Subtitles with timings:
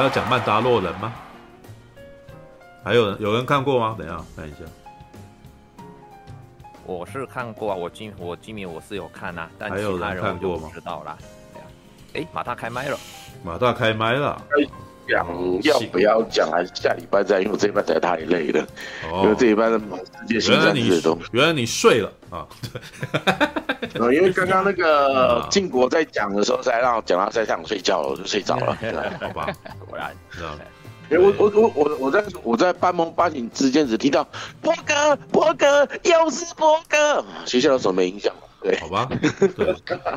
[0.00, 1.12] 还要讲曼达洛人吗？
[2.82, 3.94] 还有人有人看过吗？
[3.98, 4.60] 等一下看一下。
[6.86, 11.18] 我是看过啊，我今我今年我是有看啊，但其他人我就不知道啦。
[12.14, 12.98] 哎，马大开麦了，
[13.44, 14.40] 马大开麦了。
[15.08, 15.26] 讲
[15.62, 16.50] 要不要讲？
[16.50, 17.40] 还是下礼拜再？
[17.40, 18.66] 因为我这一班实在太累了。
[19.10, 19.84] 哦、因为这礼拜的世
[20.28, 22.46] 界新战士都原来你睡了啊？
[23.92, 24.14] 对。
[24.14, 28.76] 因为刚刚那个靖国在讲的时候，才让我讲到在想睡觉了，我就睡着了。
[29.20, 29.48] 好吧，
[29.88, 30.50] 果然知道。
[31.10, 34.24] 因 为我我我我我在我在半梦半醒之间只听到
[34.60, 38.32] 波哥波哥又是波哥，学校有什么没影响？
[38.62, 39.08] 对，好吧。
[39.56, 39.74] 对，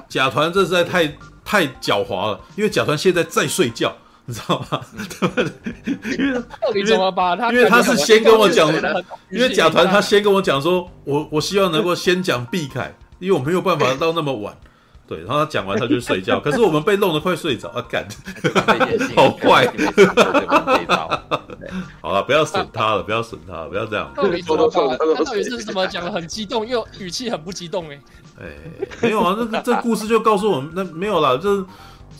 [0.08, 1.08] 甲团这实在太
[1.44, 3.92] 太狡猾了，因为甲团现在在睡觉。
[4.26, 4.80] 你知道吗？
[6.18, 7.52] 因为到底怎么把他？
[7.52, 8.72] 因为他是先跟我讲，
[9.30, 14.56] 因为甲团他先跟我讲说，我我希望能够先讲毕凯，因为我没有办法到那么晚。
[15.06, 17.86] 对，然后他讲完他就睡觉，可是我们被弄得快睡着啊！
[17.90, 18.08] 干，
[19.18, 19.68] 好怪。
[22.02, 24.10] 好了，不要损他了，不要损他了，不要这样。
[24.16, 26.10] 到底说的话，他到底是怎么讲的？
[26.10, 28.00] 很激动，又语气很不激动哎。
[28.42, 28.46] 哎，
[29.02, 31.66] 没有啊，那这故事就告诉我们，那没有啦，就是。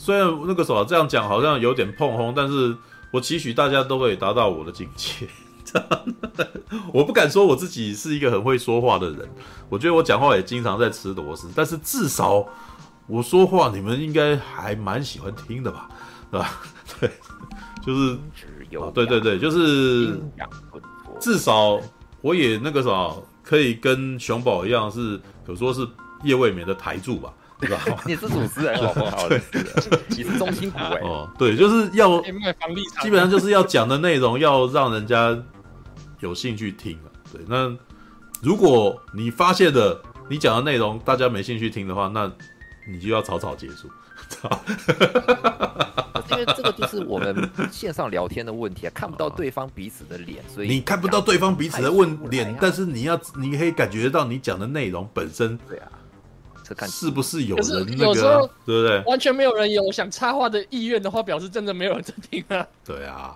[0.04, 2.76] 虽然那个时候这样讲好像有点碰轰，但是
[3.10, 5.26] 我期许大家都可以达到我的境界。
[6.92, 9.26] 我不敢说我自己是一个很会说话的人，
[9.70, 12.46] 我觉得我讲话也经常在吃螺丝，但是至少
[13.06, 15.88] 我说话你们应该还蛮喜欢听的吧？
[16.30, 16.50] 对吧？
[17.00, 17.10] 对，
[17.82, 18.18] 就是，
[18.92, 20.20] 对对对，就是
[21.18, 21.80] 至少
[22.20, 25.88] 我也那个什么可以跟熊宝一样是，可说是
[26.24, 27.32] 叶未眠的台柱吧。
[28.04, 29.28] 你是主持人好不好？
[29.28, 29.40] 对，
[30.08, 31.00] 你是中心骨哎。
[31.00, 32.20] 哦，对，就是要
[33.00, 35.36] 基本上就是要讲的内容要让人家
[36.20, 36.98] 有兴趣听。
[37.32, 37.74] 对，那
[38.42, 42.30] 如果你发现的你讲的内容大家没兴趣听的话，那
[42.86, 43.88] 你就要草草结束。
[46.30, 55.56] 因 为这个就是我们线上聊天的问题啊，看不到对方彼此的脸，所以你看不到对方彼此的问脸，但是你要你可以感觉到你讲的内容本身。
[55.68, 55.88] 对啊。
[56.88, 58.04] 是不是有人那个？
[58.06, 59.02] 有时候对不对？
[59.06, 62.66] 完全没有人有想插话的意愿的话，表示真的没有人在听啊。
[62.84, 63.34] 对啊。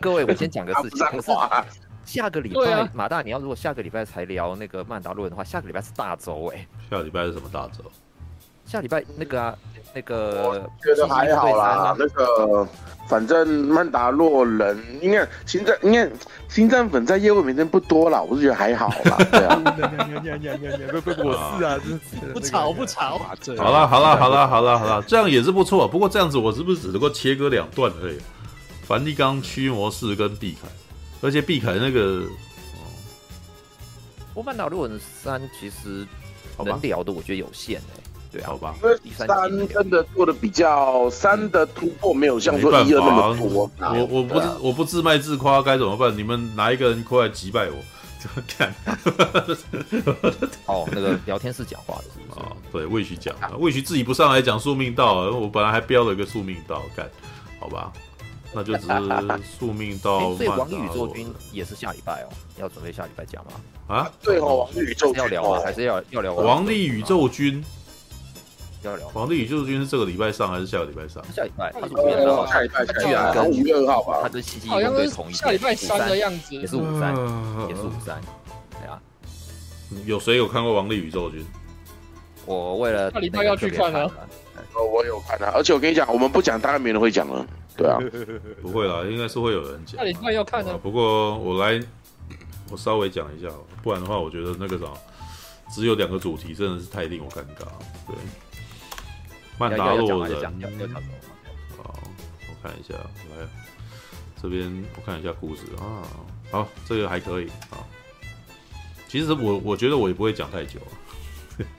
[0.00, 1.04] 各位，我先讲个事情。
[1.10, 1.30] 可是
[2.04, 6.66] 下个礼拜，马大，你要如果下个礼拜才聊那个曼达洛人的话，下个礼拜是大周哎。
[6.88, 7.84] 下个礼拜是什么大周？
[8.66, 9.56] 下礼拜那个啊，
[9.94, 12.68] 那个我觉得还好啦，那个。
[13.08, 16.10] 反正曼达洛人，应该星战，应该
[16.48, 19.16] 星战粉在业务名称不多啦，我是觉得还好啦。
[19.30, 19.62] 对啊，
[21.22, 21.78] 我是啊，
[22.34, 23.16] 不吵不吵。
[23.56, 25.86] 好了好了好了好了好了，这样也是不错。
[25.86, 28.18] 不过这样子我是不是只能够切割两段而已？
[28.82, 30.66] 梵蒂冈驱魔士跟毕凯，
[31.20, 32.24] 而且毕凯那个，
[34.34, 36.04] 我曼达洛人三其实
[36.58, 38.02] 能聊的我觉得有限哎。
[38.36, 38.74] 对，好吧。
[38.82, 39.28] 因为三
[39.68, 43.70] 真的做的比较三的突破没有像说一二那么多。
[43.80, 46.16] 我我不我不自卖自夸该怎么办？
[46.16, 47.76] 你们哪一个人过来击败我？
[48.18, 48.74] 怎么看？
[50.66, 52.40] 哦，那个聊天室讲话的是不是？
[52.40, 57.08] 哦，对，魏徐讲，魏徐自己不上来讲宿命道，我本来还标了一个宿命道，干，
[57.60, 57.92] 好吧，
[58.52, 60.34] 那就只是宿命道。
[60.34, 63.52] 所以王力宇宙军也是下礼拜哦，要准备下礼拜讲吗？
[63.86, 67.62] 啊，对哦，王力宇宙要聊啊，还是要要聊王力宇宙军？
[69.12, 71.22] 皇帝宇宙军是这个礼拜上还是下个礼拜上？
[71.32, 74.20] 下礼拜，他是五月二号，下礼拜居然跟五月二号吧？
[74.22, 77.14] 他是奇迹好像是同一下礼拜三的样子，也是五三，
[77.68, 78.20] 也是五三。
[78.70, 79.00] 对啊，
[80.04, 81.44] 有谁有看过王力宇宙军？
[82.44, 84.10] 我为了下礼拜要去看啊。
[84.74, 87.46] 哦，我有看啊，而且我跟你讲，我们不讲，当然没人会讲了。
[87.76, 87.98] 对啊，
[88.62, 89.98] 不会啦，应该是会有人讲。
[89.98, 90.78] 下礼拜要看啊。
[90.82, 91.82] 不过我来，
[92.70, 93.48] 我稍微讲一下，
[93.82, 94.84] 不然的话，我觉得那个啥，
[95.74, 97.66] 只有两个主题，真的是太令我尴尬。
[98.06, 98.16] 对。
[99.58, 100.38] 曼达洛人，
[101.82, 101.94] 好，
[102.48, 103.48] 我看一下，来
[104.42, 106.02] 这边我看一下故事啊，
[106.50, 107.80] 好，这个还可以啊。
[109.08, 110.78] 其实我我觉得我也不会讲太久。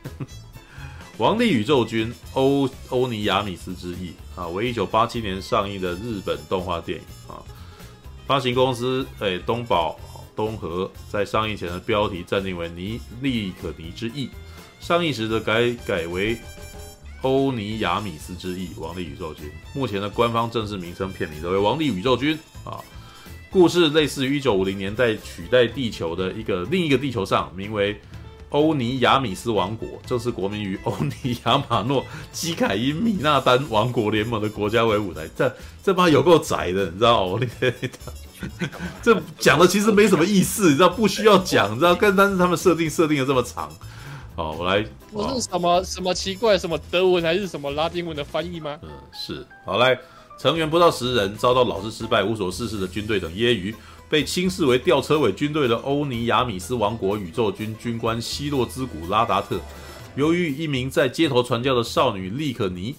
[1.19, 7.43] 王力宇宙军欧欧尼亚米斯之翼啊，为一九八七年上映的日本动画电影啊。
[8.25, 9.99] 发行公司诶东宝
[10.35, 14.29] 东和在上映前的标题暂定为尼利可尼之翼，
[14.79, 16.37] 上映时的改改为。
[17.21, 19.49] 欧尼亚米斯之翼，王力宇宙军。
[19.73, 22.79] 目前的官方正式名称片名都为王力宇宙军啊。
[23.49, 27.99] 故事类似于一九五零年代取代地球的一个另一个地球上，名为
[28.49, 35.27] 欧尼亚米斯王国，正式国名于欧尼亚马诺基凯因米纳丹王国联盟的国家为舞台。
[35.35, 35.53] 这
[35.83, 37.39] 这帮有够窄的，你知道吗？
[39.01, 41.97] 这 讲的其实没什么意思，你知道 不需要讲，你知道？
[41.99, 43.69] 但但是他们设定设定的这么长。
[44.37, 44.85] 好，我来。
[45.11, 48.77] 我是什么什么奇怪什么德文还是什么拉丁文的翻译吗？
[48.83, 49.43] 嗯，是。
[49.65, 49.97] 好来，
[50.39, 53.73] 成员不到十人，遭到老是失败、无所事事的军队等揶揄，
[54.07, 59.59] 被轻视为吊车尾军队的欧尼亚米斯王国宇宙军军官希洛兹古拉达特，
[60.15, 62.95] 由于一名在街头传教的少女利可尼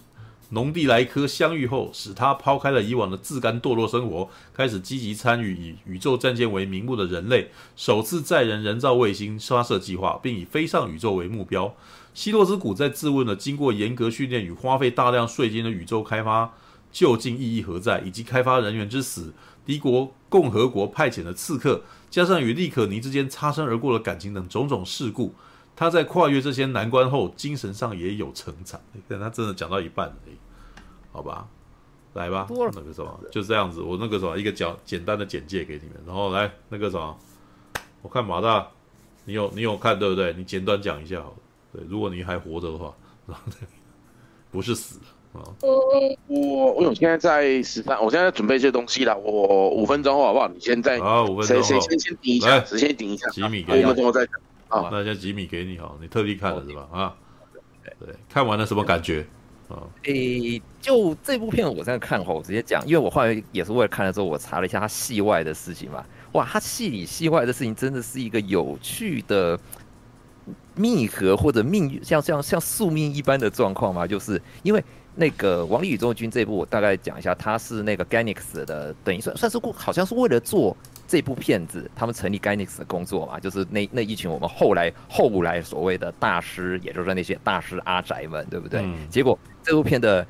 [0.51, 11.75] 农地莱科相遇后，使他抛开了以往的自甘堕落生活，开始积极参与以宇宙战舰为名目的人类首次载人人造卫星发射计划，并以飞上宇宙为目标。
[12.15, 16.53] 希洛兹古在质问了经过严格训练与花费大量税金的宇宙开发
[16.91, 19.35] 究竟意义何在，以及开发人员之死、
[19.67, 25.35] 敌国共和国派遣的刺客，加上与利可尼之间擦身而过的感情等种种事故，
[25.79, 28.81] 他在跨越这些难关后，精神上也有成长。
[29.07, 30.35] 但他真的讲到一半而已，
[31.13, 31.47] 好吧，
[32.15, 37.17] 来吧，那个什么，就这样子，我那个什么，一个简简单的简介给你们，然后来那个什么，
[38.03, 38.67] 我看马大，
[39.25, 40.35] 你有你有看对不对？
[40.37, 41.37] 你简短讲一下好了。
[41.73, 42.93] 对，如果你还活着的话，
[44.51, 45.47] 不是死的啊。
[46.27, 49.17] 我我有现在在吃饭，我现在在准备一些东西了。
[49.17, 50.49] 我五分钟后好不好？
[50.49, 53.29] 你现在啊，五分钟，谁谁先先顶一下，谁先顶一下。
[53.31, 54.35] 吉米给你，五分钟后再讲
[54.69, 54.89] 啊。
[54.91, 56.89] 那先吉米给你哈，你特地看了是吧？
[56.93, 57.15] 啊，
[57.99, 59.27] 对，看完了什么感觉
[59.69, 59.83] 啊？
[60.05, 66.05] 诶，就这部片我在看后，我直接讲，因为我后来也是为了看了之后，我查了一下他戏外的事情嘛。
[66.33, 69.59] 哇，他戏里戏外的事情真的是一个有趣的。
[70.75, 74.07] 密合或者命运像像像宿命一般的状况嘛？
[74.07, 74.83] 就是因为
[75.17, 80.77] 那个《王力宇宙军》这部，我大概讲一下，他是那个 Gainax 的，等于算算是好像是为了做
[81.09, 88.83] 这部片子，他们成立 Gainax 的工作嘛，就是那那一群我们后来后来所谓的大师，也就是那些大师阿宅们，对不对？
[88.83, 90.25] 嗯、结果这部片的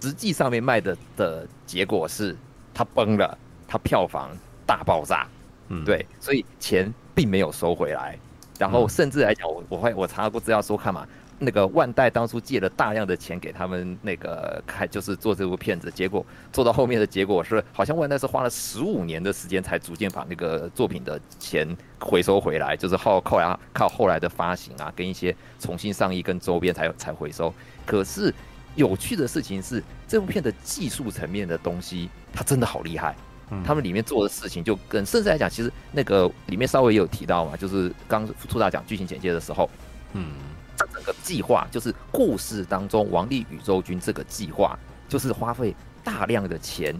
[0.00, 2.36] 实际上面卖的的结果是
[2.72, 3.36] 它崩了，
[3.66, 4.30] 它票房
[4.64, 5.26] 大爆炸，
[5.68, 8.16] 嗯，对，所以钱并没有收回来。
[8.56, 11.08] 然后甚至来讲，我我会我查过资料说看嘛，
[11.42, 21.66] 那个万代当初借了大量的钱给他们那个开，就是做这部片子，结果做到后面的结果是，好像万代是花了十五年的时间才逐渐把那个作品的钱
[21.98, 27.52] 回收回来，就是靠靠呀靠后来的发行啊，跟一些重新上映跟周边才才回收。
[27.86, 28.32] 可是
[28.76, 33.16] 有趣的事情是，这部片的技术层面的东西，它真的好厉害。
[33.64, 39.68] 他们里面做的事情就跟甚至来讲，其实那个里面稍微也有提到嘛，就是刚出大讲剧情简介的时候，
[40.12, 40.30] 嗯，
[40.80, 44.78] 这整个计划就是故事当中王力宇宙军这个计划，
[45.08, 46.96] 就是花费大量的钱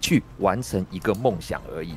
[0.00, 1.94] 去完成一个梦想而已。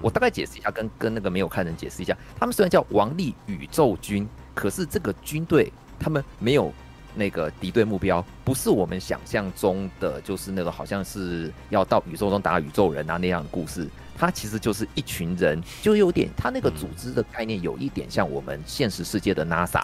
[0.00, 5.70] 我大概解释一下，跟跟那个没有看人解释一下，他们虽然叫王力宇宙军，可是这个军队
[6.00, 6.72] 他们没有。
[7.14, 13.86] 那个敌对目标不是我们想象中的，就是那个好像是要到宇宙中打宇宙人啊那样的故事。
[14.16, 19.82] 它其实就是一群人，就有点，他那个组织的概念有一点像我们现实世界的 NASA，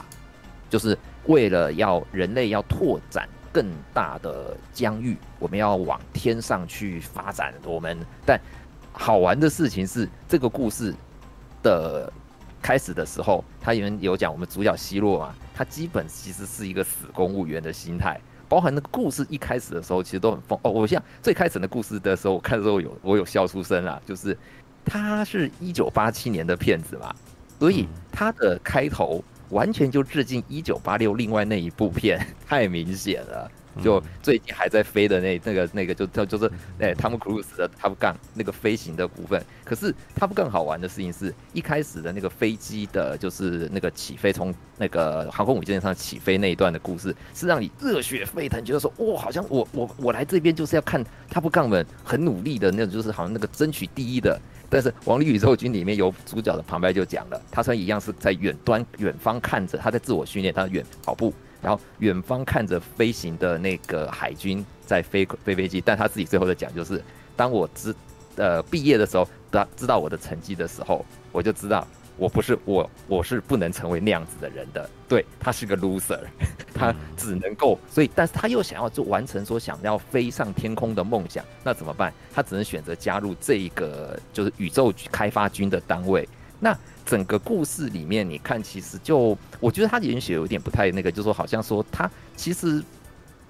[0.68, 7.52] 就是为了要人类要拓展更大的疆域，我们要往天上去发展。
[7.64, 8.40] 我们但
[8.92, 10.94] 好玩的事情是，这个故事
[11.62, 12.12] 的
[12.60, 15.34] 开始的时候，他有有讲我们主角希洛嘛。
[15.54, 20.70] 他基本其实是一个死公务员的心态，包含那个故事一开始的时候，其实都很疯哦。
[20.70, 24.38] 我像最开始的故事的时候，我看的时候有我有笑出声啦，就是
[24.84, 27.12] 他是一九八七年的片子嘛，
[27.58, 29.20] 所以他的开头
[29.50, 33.50] 完全就致敬一九八六另外那一部片， 太明显了。
[33.80, 54.40] 就最近还在飞的那那个那个就就就是哎汤姆·克鲁斯的 Top Gun 那个飞行的部分，可是 Top Gun 好玩的事情是一开始的那个飞机的，就是那个起飞从那个航空母舰上起飞那一段的故事，是让你热血沸腾，觉得说哇，好像我我我来这边就是要看 Top Gun 们很努力的那种，就是好像那个争取第一的。
[54.70, 61.32] 但是《王力宇宙军》里面有主角的旁白就讲了，他虽然一样是在远端远方看着，他在自我训练，他远跑步。
[61.60, 67.02] 然后远方看着飞行的那个海军在飞飞飞机，但他自己最后的讲就是，
[67.34, 67.92] 当我知
[68.36, 71.84] 呃毕业的时候，他知道我的成绩的时候，我就知道
[72.18, 74.90] 我不是我我是不能成为那样子的人的。
[75.08, 76.20] 对，他是个 loser，
[76.74, 82.12] 他只能够所以，但是他又想要做完成说想要飞上天空的梦想，那怎么办？
[82.34, 86.28] 他只能选择加入这一个就是宇宙开发军的单位。
[86.60, 92.82] 那整个故事里面，你看，其实就我觉得他也许有点不太那个，就是说好像说他其实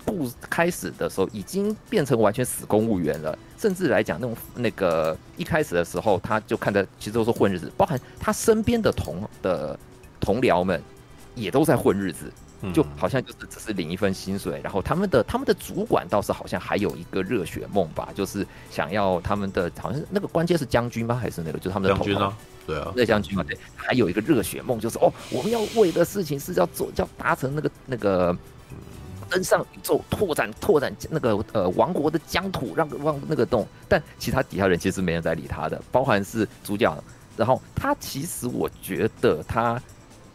[0.09, 9.79] 不开始的时候已经变成完全死公务员了，甚至来讲那种那个一开始的时候，他就看着其实都是混日子，包含他身边的同的
[10.19, 10.83] 同僚们
[11.35, 12.33] 也都在混日子，
[12.73, 21.15] 就好像就是只是领一份薪水，然后他们的他们的主管倒是好像还有一个热血梦吧，就是想要他们的好像那个关键是将军吗？
[21.15, 22.33] 还是那个就是他们的同僚？
[22.67, 28.37] 对啊，那将军嘛，对，还有一个热血梦，就是哦，我们要为的事情是要做，要达成那个那个
[29.29, 33.67] 登上宇宙，拓展拓展那个呃王国的疆土，让让那个洞。
[33.89, 36.97] 但其他底下人其实没人在理他的，包含是主角。
[37.37, 39.81] 然后他其实我觉得他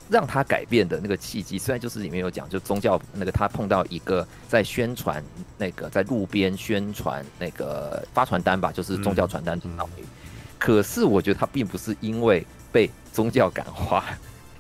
[0.09, 5.23] 让他改变的那个契机，虽然就是里面有讲，就宗教那个他碰到一个在宣传
[5.57, 10.03] 那个在路边宣传那个发传单吧，就是宗教传单的少女。
[10.57, 14.05] 可是我觉得他并不是因为被宗教感化。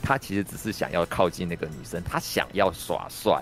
[0.05, 3.41] 他其实只是想要靠近那个女生，他想要耍帅，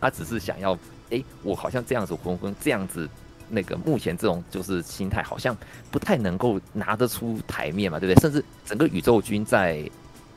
[0.00, 0.72] 他只是想要，
[1.10, 3.08] 哎、欸，我好像这样子混混，这样子，
[3.48, 5.56] 那个目前这种就是心态，好像
[5.90, 8.20] 不太能够拿得出台面嘛，对不对？
[8.22, 9.88] 甚至整个宇宙军在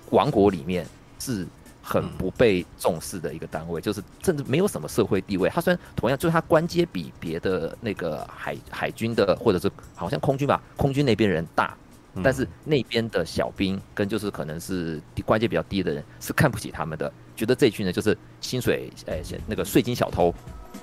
[0.09, 0.85] 王国里面
[1.19, 1.47] 是
[1.81, 5.49] 很不被重视的一个单位，就是甚至没有什么社会地位。
[5.49, 11.75] 他虽然同样就是他官阶比别的那个海海军的，或者是好像空军吧，空军那边人大。
[12.23, 20.33] 但是那边的小兵跟就是可能是关节比较低的人是看不起他们的，觉得这群人就是薪水诶，那个税金小偷。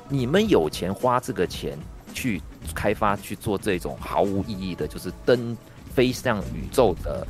[0.09, 1.79] 你们有钱花这个钱
[2.13, 2.41] 去
[2.75, 5.57] 开发去做这种毫无意义的，就是登
[5.95, 7.27] 飞向宇宙的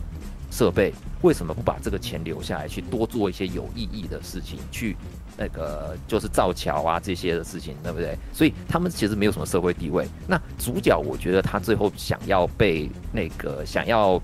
[0.51, 4.97] 设备，为什么不把这个钱留下来去多做一些有意义的事情去？
[5.37, 8.15] 那个就是造桥啊这些的事情，对不对？
[8.31, 10.07] 所以他们其实没有什么社会地位。
[10.27, 14.21] 那主角，我觉得他最后想要被那个想要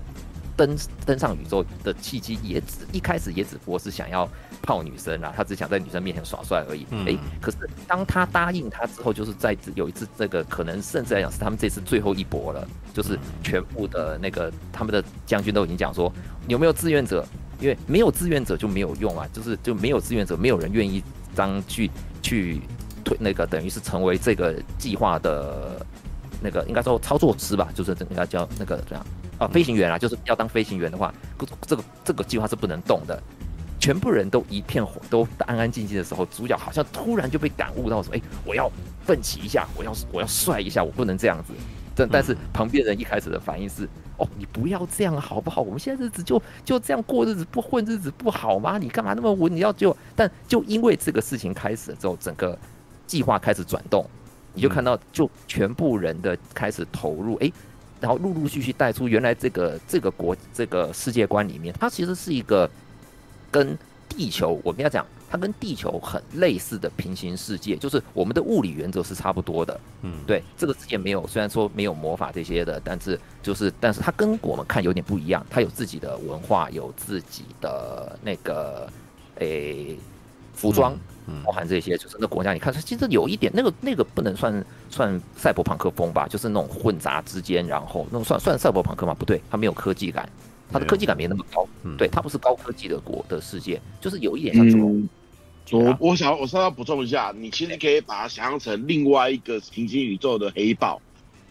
[0.57, 4.27] 登登上宇宙的契机，也只一开始也只不过是想要
[4.61, 6.81] 泡女生啊，他只想在女生面前耍帅而已。
[7.05, 16.11] 哎、嗯，可是当他答应他之后，就是在有一次这个可能甚至来讲是他们这次最后一搏了，就是全部的那个他们的将军都已经讲说，
[16.47, 17.25] 有没有志愿者？
[17.59, 21.01] 因为没有志愿者就没有用啊，就是就没有志愿者，没有人愿意
[21.35, 21.89] 当去
[22.21, 22.61] 去
[23.03, 25.83] 推那个，等于是成为这个计划的
[26.41, 29.05] 那个应该说操作师吧，就是应该叫那个这样
[29.37, 31.13] 啊，飞行员啊，就是要当飞行员的话，
[31.61, 33.21] 这个这个计划是不能动的。
[33.79, 38.71] 全部人都一片火，都安安静静的时候，主角好像突然就被感悟到说，哎，我要
[39.05, 41.53] 奋起一下，我要我要帅一下，我不能这样子。
[41.95, 43.87] 但但是旁边人一开始的反应是。
[44.17, 45.61] 哦，你不要这样好不好？
[45.61, 48.79] 我们现在日子就就这样过日子，不混日子不好吗？
[48.79, 49.55] 你干嘛那么稳？
[49.55, 52.57] 你要就，但就因为这个事情开始了之后，整个
[53.05, 54.03] 计划开始转动，
[54.57, 57.53] 你就看到就全部人的开始投入，哎、欸，
[58.01, 62.69] 然后陆陆续续带出原来这个这个国这个世界观里面，它其实是一个
[63.49, 63.77] 跟
[64.09, 65.05] 地球，我跟你讲。
[65.29, 69.77] 它跟地球很类似的平行世界，就是我们的物理原则是差不多的。
[70.03, 75.45] 嗯，对，这个世界没有，虽然说没有魔法这些的，但是就是，但是它跟我们看有点不一样。
[75.49, 78.89] 它有自己的文化，有自己的那个
[79.39, 79.97] 诶、欸、
[80.57, 80.93] 服装，
[81.45, 82.51] 包含这些，就是那国家。
[82.51, 89.13] 你看，它其实有一点那个那个不能算算赛博朋克风吧，就是那种混杂之间，然后那种算算赛博朋克吗？
[89.13, 90.27] 不对，它没有科技感。
[90.69, 94.99] 它的科技感没那么高，嗯、对，它不是高科技的国的世界，就是有一点像这种。
[94.99, 95.09] 嗯、
[95.71, 101.01] 我我想我稍稍补充一下，你其实可以把它想象成另外一个平行宇宙的黑豹。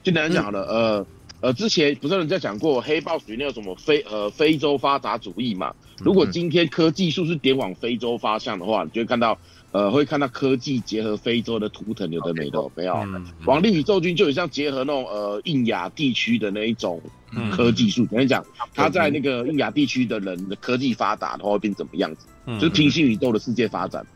[0.02, 1.06] 简单讲了，嗯、呃
[1.40, 5.74] 呃，之前不是有人家讲过黑豹属于那种什么非呃非洲发达主义嘛？
[5.98, 9.38] 如果今天科技术是点往非洲方向的话，你就会看到。
[9.72, 12.96] 呃，会看到科技结合非洲的图腾，有的没的没有。
[13.44, 16.98] 王力宇宙军就很像结合那种呃印亚地区的那一种
[17.52, 18.06] 科技术。
[18.10, 22.26] 我跟你讲，他在那个印亚地区的人的科技发达的话会变怎么样子？
[22.46, 24.06] 嗯、就是平行宇宙的世界发展。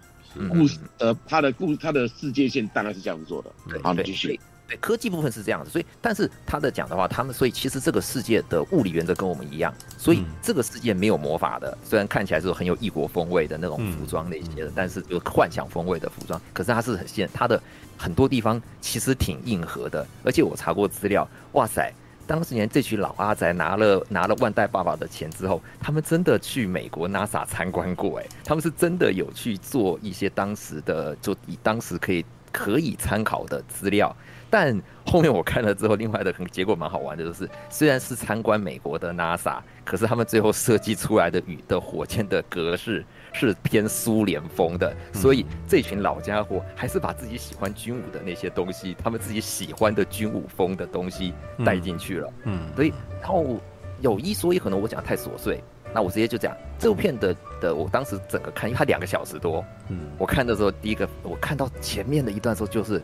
[0.50, 3.52] 故事呃，他的故他的世界线大概是这样子做的。
[3.82, 4.40] 好，你继续。
[4.70, 17.60] 对，科技部分是这样子，所以但是他的讲的话，他们所以其实这个世界的物理原则跟我们一样，所以这个世界没有魔法的，虽然看起来是很有异国风味的那种服装那些的，但是就幻想风味的服装，可是它是很现，它的
[17.98, 21.92] 很多地方其实挺硬核的，而且我查过资料，哇塞，
[22.24, 34.14] 当时年这群老阿宅拿了拿了万代爸爸的钱之后，他们真的去美国 NASA 参观过，哎，他们是真的有去做一些当时的，就以当时可以可以参考的资料。
[34.50, 34.76] 但
[35.06, 51.32] 后面我看了之后，另外的很结果蛮好玩的，就是虽然是参观美国的 NASA，可是他们最后设计出来的宇的火箭的格式是偏苏联风的，所以这群老家伙还是把自己喜欢军武的那些东西，他们自己喜欢的军武风的东西
[51.64, 52.32] 带进去了。
[52.42, 53.56] 嗯，所以然后
[54.00, 55.62] 有一说一，可能我讲的太琐碎，
[55.94, 63.00] 那我直接就讲这部片的的，我当时整个看，因为它两个小时多，嗯，我看的时候第一个我看到前面的一段时候就是。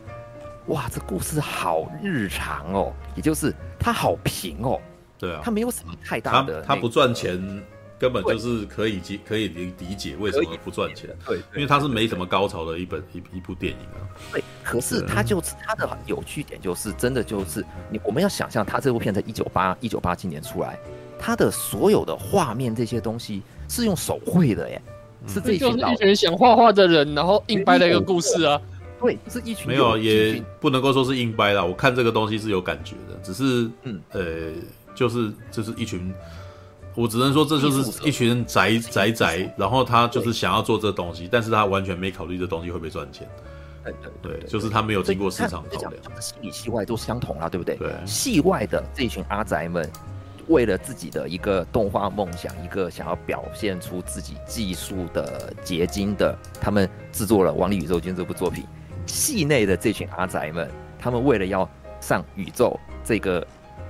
[0.67, 4.79] 哇，这故事好日常哦，也就是它好平哦，
[5.17, 7.63] 对啊，它没有什么太大的、那个，它不赚钱，
[7.97, 14.03] 根本就是可以理可以理理解为什么不赚钱，对，因为它是没什么高潮的一本一一部电影啊。
[14.33, 20.77] 对，可是它就是它的有趣点就是真的就是你我们要想象它这部片在一九八一九八七年出来，
[21.17, 24.81] 它的所有的画面这些东西是用手绘的耶，
[25.27, 28.59] 是这些就是一群想画画的人，然后硬掰了一个故事啊。
[28.99, 31.63] 对，是一群没有，也不能够说是硬掰啦。
[31.63, 34.51] 我看这个东西是有感觉的，只是，嗯，呃，
[34.95, 36.13] 就是就是一群，
[36.95, 43.27] 我只能说这就是一群宅宅宅，然后他就是想要做这东西，但是他完全没考虑这东西会不会赚钱。
[43.83, 45.93] 对对对，对，就是他没有经过市场考量。
[46.19, 47.75] 戏里戏外都相同啦，对不对？
[47.75, 49.89] 对，戏外的这一群阿宅们。
[50.47, 58.63] 为了自己的一个动画梦想，一个想要表现出自己技术的结晶的，他们制作了《王力宇宙军》这部作品。
[59.07, 61.67] 戏内的这群阿宅们，他们为了要
[61.99, 63.45] 上宇宙，这个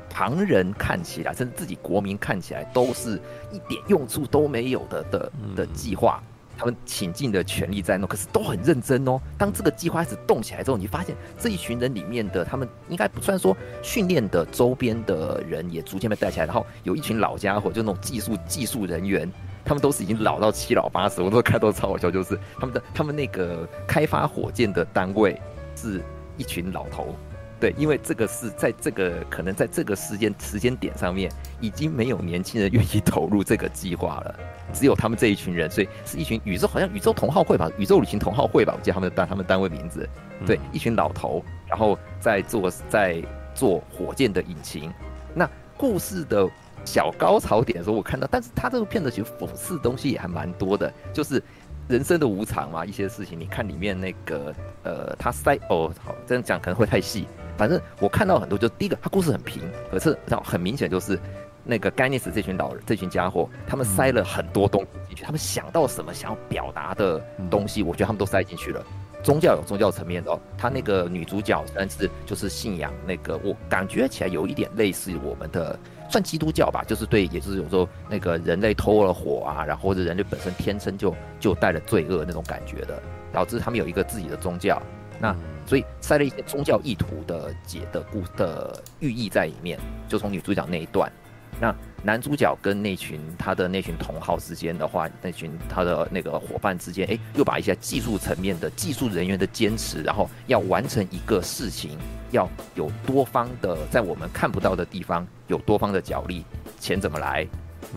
[0.10, 3.20] 旁人看起来，甚至自己国民看起来，都是
[3.52, 6.24] 一点用处都没有的的的计划。
[6.60, 9.22] 他们倾尽的全力在弄，可是都很认真哦。
[9.38, 19.32] 当这个计划开始动起来之后，你发现这一群人里面的他们应该不算说训练的周边的人也逐渐被带起来，然后有一群老家伙，就那种技术技术人员，
[19.68, 25.40] 他们都是已经老到七老八十，我都看到超好笑，就是他们的他们那个开发火箭的单位
[25.76, 26.02] 是
[26.38, 27.14] 一群老头。
[27.60, 34.40] 对，因为这个是在这个可能在这个时间时间点上面，已经没有年轻人愿意投入这个计划了，
[34.72, 40.08] 只有他们这一群人，所以是一群宇宙好像宇宙同好会吧，宇宙旅行同好会吧，我记得他们的单他们单位名字，
[40.46, 43.24] 对，一群老头，然后在做在
[43.56, 44.94] 做火箭的引擎。
[45.34, 46.48] 那故事的
[46.88, 51.44] 小高潮点的时候，我看到，但是他这个片子其实讽刺东西也还蛮多的，就是。
[51.90, 54.54] 人生的无常嘛，一些事情，你看里面那个，
[54.84, 57.26] 呃，他塞哦，好，这样讲可能会太细。
[57.58, 61.18] 反正我看到很多，就第一个，他故事很平，可是然后很明显就是
[61.64, 68.86] 那个盖尼斯这群老人，这群家伙，他们塞了很多东西进去，他们想到什么想要表达的东西，我觉得他们都塞进去了。
[69.24, 75.80] 宗教有宗教层面的哦，他那个女主角，但是就是信仰那个，我感觉起来有一点类似我们的。
[76.10, 84.82] 算基督教吧，就是对，也就是有时候那个人类偷了火啊，然后或者人类本身天生就就带了罪恶那种感觉的，导致他们有一个自己的宗教，
[85.20, 89.78] 那所以塞了一些宗教意图的解的故的寓意在里面，
[90.08, 91.12] 就从女主角那一段，
[91.60, 101.98] 那男主角跟那群他的那群同好之间的话，那群他的那个伙伴之间，诶，又把一些技术层面的技术人员的坚持，然后要完成一个事情。
[102.32, 106.44] 要有多方的，在我们看不到的地方有多方的角力，
[106.78, 107.48] 钱怎么来，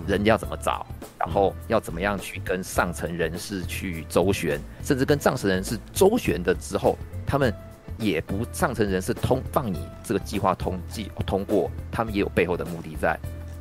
[0.07, 0.87] 人要怎么找，
[1.19, 6.97] 然后要怎么样去跟上层人士去周旋，甚至跟上层人士周旋的之后，
[7.27, 7.53] 他们
[7.99, 13.19] 也不上层人士通放你这个计划通计通过，他们也有背后的目的在，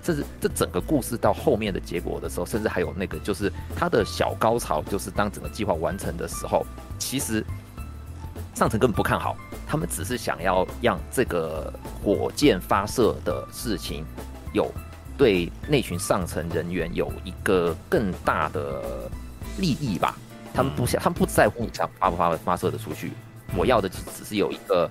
[0.09, 6.65] 甚至这整个故事到后面的结果的时候，甚至还有那个就是他的小高潮，就是当整个计划完成的时候，
[6.97, 7.45] 其实
[8.55, 9.37] 上层根本不看好。
[9.67, 11.71] 他们只是想要让这个
[12.03, 14.03] 火箭发射的事情
[14.51, 14.71] 有
[15.15, 18.81] 对那群上层人员有一个更大的
[19.59, 20.17] 利益吧。
[20.55, 23.11] 他们不想，他们不在乎你想发不发发射的出去。
[23.55, 24.89] 我要的只只是有一个，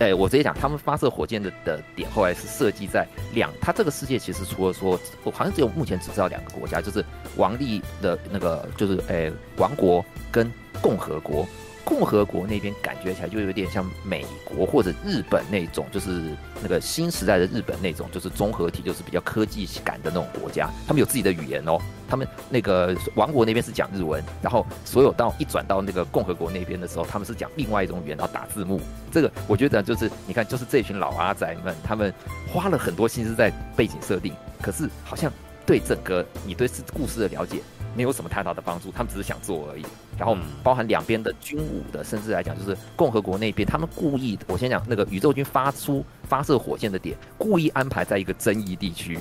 [0.00, 7.04] 哎，我直接讲，他们发射火箭的的点后来是设计在两，他这个世界其实除了说，我好像只有目前只知道两个国家，就是
[7.36, 10.50] 王力的那个，就是哎，王国跟
[10.82, 11.46] 共和国。
[11.84, 20.70] 共和国那边感觉起来就有点像美国或者日本那种，就是那个新时代的日本那种，就是综合体，就是比较科技感的那种国家。
[20.86, 28.80] 他们有自己的语言哦，他们那个王国那边是讲日文，然后所有到一转到那个共和国那边的时候，他们是讲另外一种语言，然后打字幕。
[29.12, 32.12] 这个我觉得就是你看，就是这群老阿宅们，他们
[32.50, 35.30] 花了很多心思在背景设定，可是好像
[35.66, 37.60] 对整个你对故事的了解。
[37.96, 39.84] 没有什么太大的帮助，他们只是想做而已。
[40.18, 49.18] 然后包含两边的军武的，甚至来讲就是共和国那边，他们故意，我先讲那个宇宙军发出发射火箭的点，故意安排在一个争议地区，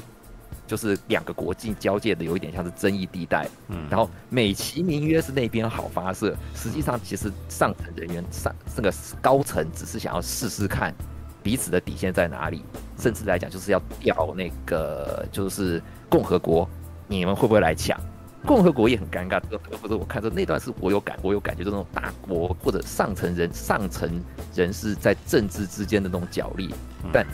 [0.67, 3.47] 就是两个国境交界的，有一点像是争议地带。
[3.69, 10.93] 嗯，然后美其名曰是那边好发射，实际上其实上层人员上这个高层只是想要试试看
[11.41, 12.63] 彼此的底线在哪里，
[12.99, 16.69] 甚至来讲就是要调那个就是共和国，
[17.07, 17.99] 你们会不会来抢？
[18.45, 24.21] 共和国也很尴尬，这个或者我看到那段是我有感，我有感觉，就那种大国或者上层人上层
[24.53, 26.73] 人士在政治之间的那种角力。
[27.12, 27.25] 但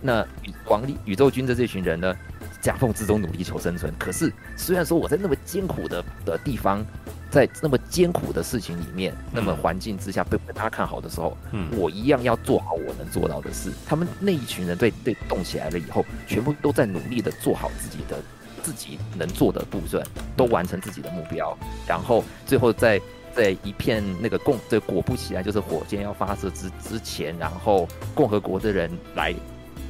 [0.00, 0.26] 那
[0.66, 2.14] 王力宇宙军的这群人呢，
[2.60, 3.92] 夹缝之中努力求生存。
[3.98, 6.84] 可是虽然说我在那么艰苦的的地方，
[7.30, 11.36] 在那么艰苦的事情里面，那么环境之下被大家看好的时候，
[11.76, 13.70] 我一样要做好我能做到的事。
[13.86, 18.16] 他们那一群人对对动起来了以后，全部都在努力的做好自己的。
[18.64, 20.02] 自己能做的部分
[20.34, 22.98] 都完成自己的目标，然后最后在
[23.36, 29.34] 在一片那个共，这果不其然就是火箭要发射之之前，然后共和国的人来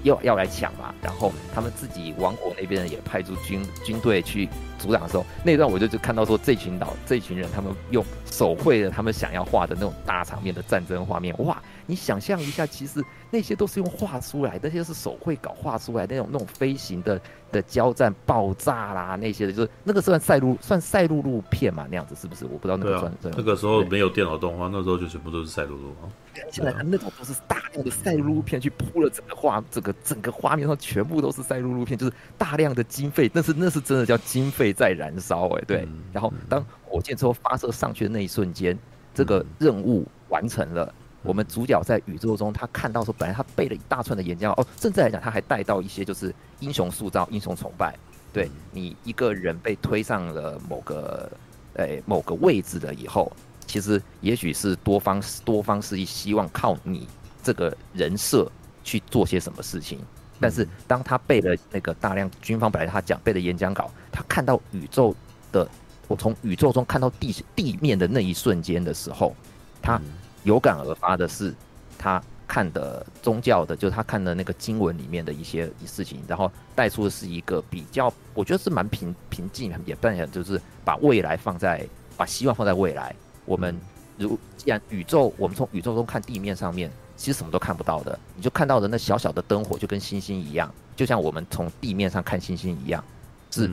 [0.02, 11.60] 要要来抢嘛，然后他们自己王国那边也派出军军队去阻挡的时候，那一段我就就看到说，这群岛这群人他们用手绘的他们想要画的那种大场面的战争画面，哇！
[11.86, 17.20] 你想象一下，其实那些都是用画出来，那些是手绘稿画出来那种那种飞行的
[17.52, 22.46] 的交战爆炸啦那些的，就是那个算赛璐算赛璐璐片嘛那样子是不是？
[22.46, 23.36] 我不知道那个算算、啊。
[23.36, 26.08] 那个时候没有电脑动画，那时候就全部都是赛璐璐啊。
[26.50, 35.78] 现在那种都是大量的赛璐璐片去铺了整个画，整个整个画面上全部都是赛璐璐片，就是大量的经费，那是那是真的叫经费在燃烧哎、欸，对。
[35.88, 38.78] 嗯、然后当火箭之后发射上去的那一瞬间，
[39.14, 40.92] 这个任务完成了。
[41.22, 47.96] 我们主角在宇宙中，他看到说，本来他背了一大串的演讲哦，甚至来讲，他还带到一些就是英雄塑造、英雄崇拜。
[48.30, 51.30] 对，你一个人被推上了某个
[51.76, 53.32] 诶、欸、某个位置了以后，
[53.66, 57.08] 其实也许是多方多方势力希望靠你
[57.42, 58.50] 这个人设
[58.82, 60.00] 去做些什么事情。
[60.40, 65.14] 但是当他背了那个大量军方本来他讲背的演讲稿，他看到宇宙
[65.52, 65.68] 的，
[66.08, 69.34] 我从宇宙中看到地地面的那一瞬间的时候，
[69.80, 70.00] 他。
[70.44, 71.54] 有感而发的是，
[71.96, 83.16] 他看的宗教的，就是他看的那个经文里面的一些事情，然后带出的是一个比较，我觉得是蛮平平静、很简单，就是把未来放在，把希望放在未来。
[83.46, 83.74] 我们
[84.18, 93.02] 如既然宇宙，我们从宇宙中看地面上面，其实什么都看不到的，你就看到的那小小的灯火，就跟星星一样，就像我们从地面上看星星一样，
[93.50, 93.70] 是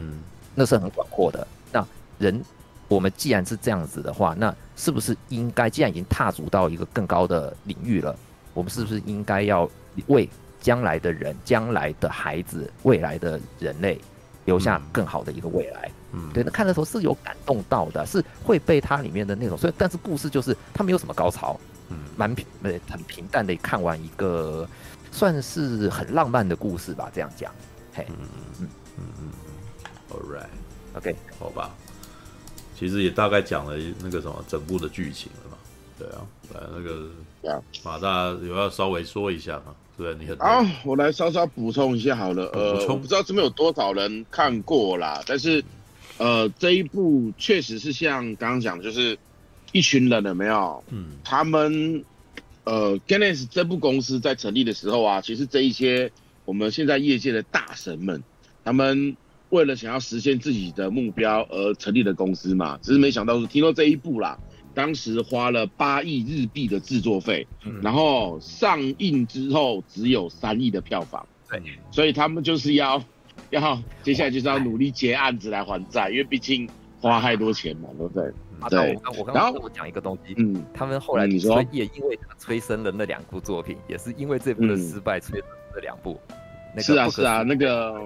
[0.56, 1.48] 那是很广阔的。
[1.72, 1.86] 那
[2.18, 2.44] 人。
[2.88, 8.14] 我们既然是这样子的话，那是不是应该，既然已经踏足到一个更高的领域了，
[8.54, 9.66] 我们是不是应该要
[10.08, 13.98] 为将来的人、将来的孩子、未来的人类
[14.44, 15.90] 留下更好的一个未来？
[16.12, 16.44] 嗯，对。
[16.44, 21.58] 那看的时候是有感动到的，是会被它里面的那种，所以但是故事就是它没有什么高潮，
[21.92, 24.68] 嗯，蛮平，呃，很平淡的看完一个
[25.12, 27.54] 算是很浪漫的故事吧，这样讲。
[27.94, 28.16] 嘿，嗯
[28.60, 29.32] 嗯嗯嗯
[30.10, 31.70] ，All right，OK，好吧。
[32.78, 35.58] 其实也大概讲了那个什么整部的剧情了嘛，
[36.00, 37.10] 对啊，来那个
[37.84, 45.64] 马大有要稍微说一下嘛，对你很好，我来稍稍补充一下好了，呃，我不知道这边有多少人看过啦，但是
[46.18, 49.16] 呃这一部确实是像刚刚讲的，就是
[49.72, 50.84] 一群人有没有？
[50.90, 52.04] 嗯，他们
[52.64, 56.12] 呃 Gainax 这部公司在成立的时候啊，其实这一些
[56.46, 58.24] 我们现在业界的大神们，
[58.64, 59.16] 他们。
[59.52, 64.40] 为了想要实现自己的目标而成立的公司嘛，只是没想到是听到这一步啦，
[64.74, 67.46] 当时花了八亿日币的制作费，
[67.82, 73.04] 然后上映之后只有三亿的票房，对，所以他们就是要
[73.50, 76.70] 要接下来就是要努力接案子来还债，因为毕竟
[77.02, 78.32] 花太多钱嘛，对不对？
[78.70, 78.98] 对。
[79.18, 86.20] 我刚刚我讲一个东西，嗯，他们后来你说也因为催生了那两部作品，也是因为这部的失败催生了两部，
[86.78, 88.00] 是啊是啊，那个。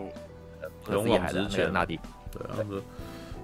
[0.91, 1.99] 勇往直前，那地，
[2.31, 2.83] 对啊，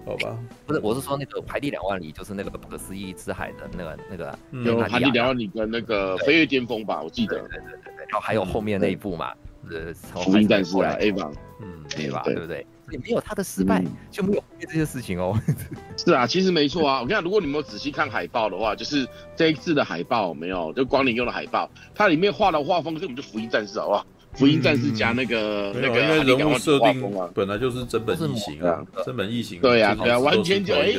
[0.05, 9.33] 好吧，不是，我是说那个海底两万里，就是那个不可思议之海的那个那个，有海底两万里跟那个飞跃巅峰吧，我记得，对对对对，然后还有后面那一部嘛，
[9.71, 12.63] 呃，福音战士啊，A 吧，嗯，A 吧，对不对？
[12.91, 15.39] 也没有他的失败，就没有这些事情哦。
[15.97, 24.05] 是啊，其实没错啊，我跟你讲，如果你没有仔细看海报的话，就是这一次的海报没有，就光临用的海报，它里面画的画风根本就福音战士，好不好？
[24.33, 29.59] 福音战士加那个那个，因为人物设定本来就是真本异形啊，真本异形。
[29.59, 30.93] 对啊，对啊，完全就哎，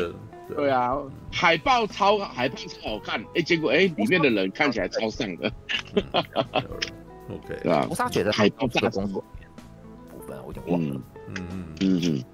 [0.54, 0.92] 对啊，
[1.30, 5.50] 海报超海报超好看，哎，结果哎，里面的人看起来超像的。
[7.30, 7.86] OK，对吧？
[7.88, 9.24] 我啥觉得海报这个工作
[10.10, 10.94] 部分我就忘了。
[10.94, 11.02] 嗯
[11.36, 12.24] 嗯嗯嗯。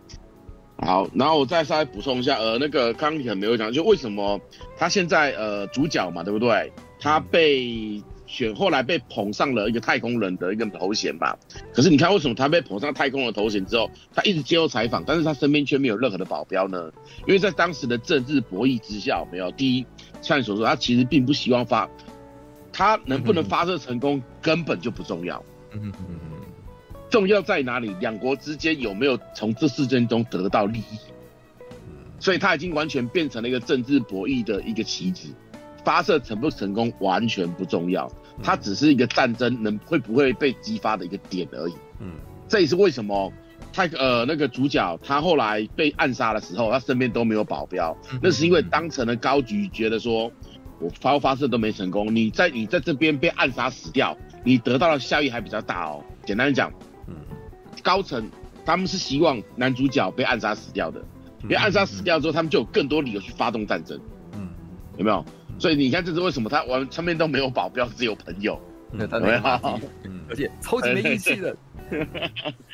[0.79, 4.41] 好，然后我再稍微补充一下，呃，那个刚刚你很没有讲，就为什么
[4.77, 6.73] 他现在呃主角嘛，对不对？
[7.01, 8.03] 他被。
[8.31, 11.35] 选后来被捧上了一个太空人的一个头衔吧，
[11.73, 16.93] 可是你看为什么他被捧上太空的头衔之后，他一直接受采访，但是他身边却没有任何的保镖呢？
[17.27, 19.87] 因为在当时的政治博弈之下，没有第一，
[20.21, 21.89] 像你所说，他其实并不希望发，
[22.71, 26.41] 他能不能发射成功根本就不重要，嗯嗯嗯，
[27.11, 27.95] 重要在哪里？
[28.01, 30.99] 两国之间有没有从这事件中得到利益？
[32.19, 35.29] 所以它已经完全变成了一个政治博弈的一个棋子。
[35.85, 38.11] 发射成不成功完全不重要，
[38.43, 41.73] 它只是一个战争能会不会被激发的一个点而已。
[42.01, 42.13] 嗯，
[42.47, 43.33] 这也是为什么
[43.73, 50.31] 他呃那个主角他后来被暗杀的时候，他身边都没有保镖，那是因为当层的高局觉得说，
[50.79, 56.05] 我发发射都没成功，你在你在这边被暗杀死掉，你得到的效益还比较大哦。
[56.27, 56.88] 简单讲，嗯，
[57.89, 58.31] 高层
[58.67, 61.03] 他们是希望男主角被暗杀死掉的，
[61.45, 63.99] 因为暗杀死掉之后，他们就有更多理由去发动战争。
[64.35, 64.47] 嗯，
[64.99, 65.25] 有没有？
[65.59, 68.61] 所以你看，这是为什么他完上面都没有保镖，只有朋友，
[68.93, 69.81] 有没有？
[70.05, 71.57] 嗯，而且超级没义气的。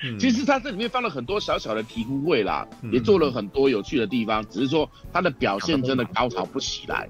[0.03, 0.18] 嗯。
[0.18, 2.92] 其实他这里面放了很多小小的醍醐味啦，嗯。
[2.92, 7.09] 也做了很多有趣的地方，只是说他的表现真的高潮不起来，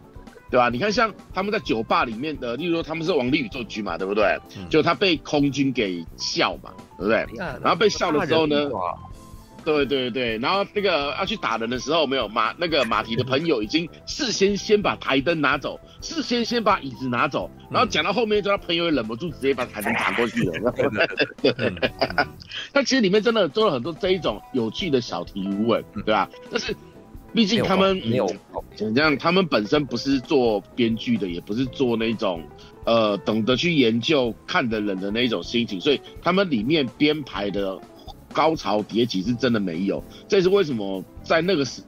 [0.51, 0.69] 对吧？
[0.69, 4.39] 你看像他们在酒吧里面的，例如说他们是王力宇做局嘛，对不对？
[4.57, 7.27] 嗯就他被空军给笑嘛，对不对？
[7.37, 8.95] 然然后被笑的时候呢，哇
[9.65, 20.75] 对对对，然后那个要去打人的时候，没有马那个马蹄的朋友已经事先先把台灯拿走，事先先把椅子拿走，然后讲到后面就，他朋友也忍不住直接把台灯打过去了。
[21.43, 22.29] 嗯 嗯
[22.73, 26.29] 但其实里面真的做了很多这一种有趣的小提问，对吧？
[26.51, 26.77] 但是
[27.35, 32.43] 毕竟他们没有嗯怎样，他们本身不是做编剧的，也不是做那种
[32.85, 37.79] 呃懂得去研究看的人的那种心情，所以他们里面编排的
[38.33, 40.03] 高潮迭起是真的没有。
[40.29, 41.83] 这也是为什么在那个时，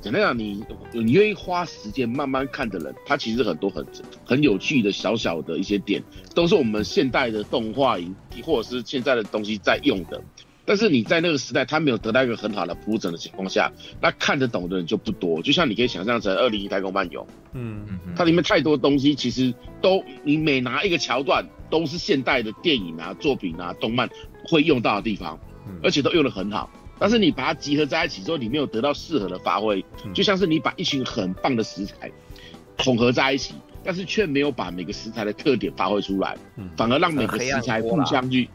[0.00, 3.84] 简单讲，你你愿意花时间慢慢看的人，他其实很多很
[4.24, 6.02] 很有趣的小小的一些点，
[6.34, 10.22] 都是我们现代的动画影或者是现在的东西在用的。
[10.66, 15.40] 但是你在那个时代，他没有得到一个很好的铺整的情况下，那看得懂的人就不多。
[15.40, 17.20] 就像你可以想象成《二零一太空漫游》，
[17.52, 17.86] 嗯。
[17.88, 24.10] 嗯嗯它里面太多东西，其实都你每拿一个桥段，都是现代的电影啊、作品啊、动漫
[24.44, 25.78] 会用到的地方，嗯。
[25.84, 26.68] 而且都用得很好。
[26.98, 30.12] 但是你把它集合在一起之后，你没有得到适合的发挥，嗯。
[30.12, 32.10] 就像是你把一群很棒的食材
[32.76, 36.68] 统合在一起，但是却没有把每个食材的特点发挥出来，嗯。
[36.76, 38.48] 反而让每个食材互相去，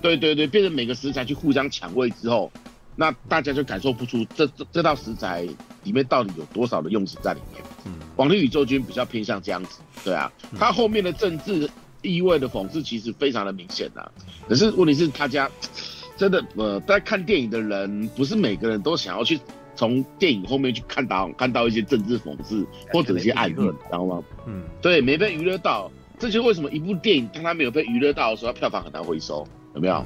[0.00, 2.50] 对对对，变成每个食材去互相抢位之后，
[2.96, 5.42] 那大家就感受不出这这这道食材
[5.84, 7.62] 里面到底有多少的用心在里面。
[7.86, 11.70] 嗯王力宇宙军比较偏向这样子，对啊，他后面的政治
[12.02, 14.10] 意味的讽刺其实非常的明显呐、
[14.48, 15.48] 可是问题是大家
[16.16, 19.38] 真的呃，在看电影的人不是每个人都想要去
[19.76, 24.20] 从电影后面去看到看到一些政治讽刺或者一些暗喻，你知道吗？
[24.48, 30.04] 嗯对，没被娱乐到，这就是为什么一部电影当它没有被娱乐到的时候，它票房很难回收，有没有？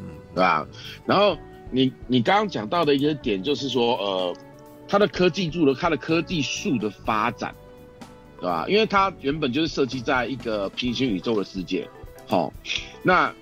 [0.00, 0.66] 嗯对吧？
[1.04, 1.36] 然后
[1.70, 4.36] 你你刚刚讲到的一个点就是说，呃，
[4.86, 7.54] 它的科技柱的它的科技树的发展，
[8.38, 8.64] 对吧？
[8.68, 11.88] 因为它原本就是设计在一个平行宇宙的世界，
[12.26, 12.52] 好、
[13.02, 13.34] 那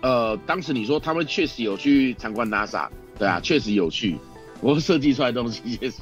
[0.00, 4.16] 呃，当时你说他们确实有去参观 NASA，对啊，确实有去，
[4.60, 6.00] 不过设计出来的东西确实，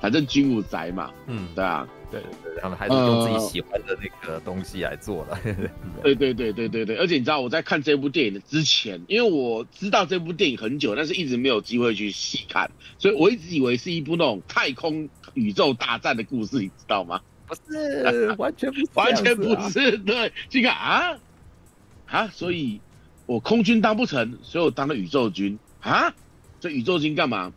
[0.00, 1.88] 反正军武宅嘛，嗯对啊。
[2.12, 5.40] 对对对，他们还是用自己喜欢的那个东西来做了。
[6.04, 17.20] 对对对对对对，而且你知道我在看这部电影的之前，因为我知道这部电影很久，但是一直没有机会去细看，所以我一直以为是一部那种太空宇宙大战的故事，你知道吗？
[17.48, 19.70] 不是，完全不是、完全不。
[19.70, 21.18] 是，对，这个啊
[22.06, 22.80] 啊，所以
[23.26, 26.14] 我空军当不成，所以我当了宇宙军啊，
[26.60, 27.52] 这宇宙军干嘛？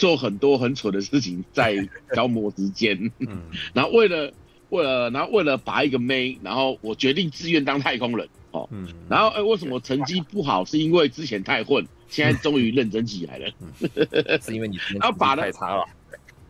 [0.00, 3.12] 做很多很蠢的事情在消磨时间。
[3.18, 3.42] 嗯
[3.74, 4.32] 然后为了
[4.70, 8.66] 为了然后为了拔一个妹，然后我决定自愿当太空人哦。
[8.72, 10.64] 嗯，然后哎，为什么成绩不好？
[10.64, 13.52] 是因为之前太混，现在终于认真起来了。
[14.40, 15.84] 是因为你然后拔了太差了。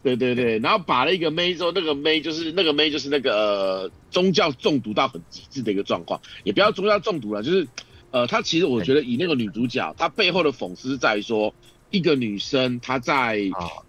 [0.03, 7.69] 对对对，然后拔了一个妹之后，那个妹就是那个妹就是那个、呃、宗教中毒到很极致的一个状况，也不要宗教中毒了，就是
[8.11, 11.55] 呃，她其实我觉得以那个女主角，她背后的讽刺在于说，
[11.91, 13.85] 一个女生她在啊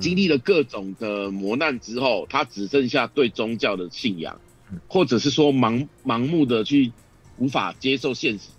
[0.00, 4.40] 经历了各种的磨难之后，她只剩下对宗教的信仰，
[4.86, 6.92] 或者是说盲盲目的去
[7.38, 8.50] 无法接受现实，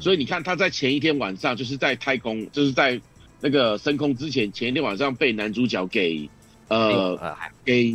[0.00, 3.00] 所以你看她在前一天晚上就是在太空，就是在
[3.40, 6.28] 那个升空之前，前一天晚上被男主角给
[6.68, 7.94] 呃给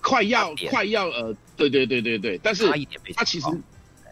[0.00, 3.58] 快要快要呃，对对对对对，但是差一点被他其实哦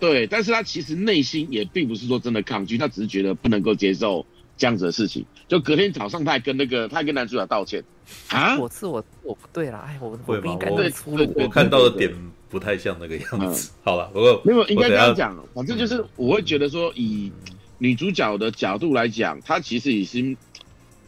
[0.01, 5.27] 对，但是他其实内心也并不是说真的抗拒，他只是觉得不能够接受这样子的事情。
[5.53, 7.85] 就隔天早上，他还跟那个他还跟男主角道歉
[8.31, 11.19] 啊，我是我我不对啦，哎，我我不应该我那么粗鲁。
[11.19, 12.11] 对对我看到的点
[12.49, 13.71] 不太像那个样子。
[13.85, 17.31] 好了，不过没有应该这样讲，反正就是我会觉得说，以
[17.77, 20.35] 女主角的角度来讲，她其实已经，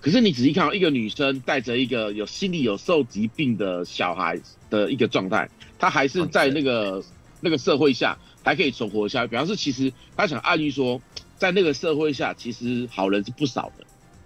[0.02, 7.02] 可是你仔细看到一个女生带着一个有心理有受疾病的小孩的一个状态，她还是在那个
[7.40, 11.00] 那个社会下还可以存活下来，表示其实她想暗喻说，
[11.38, 13.83] 在那个社会下，其实好人是不少的。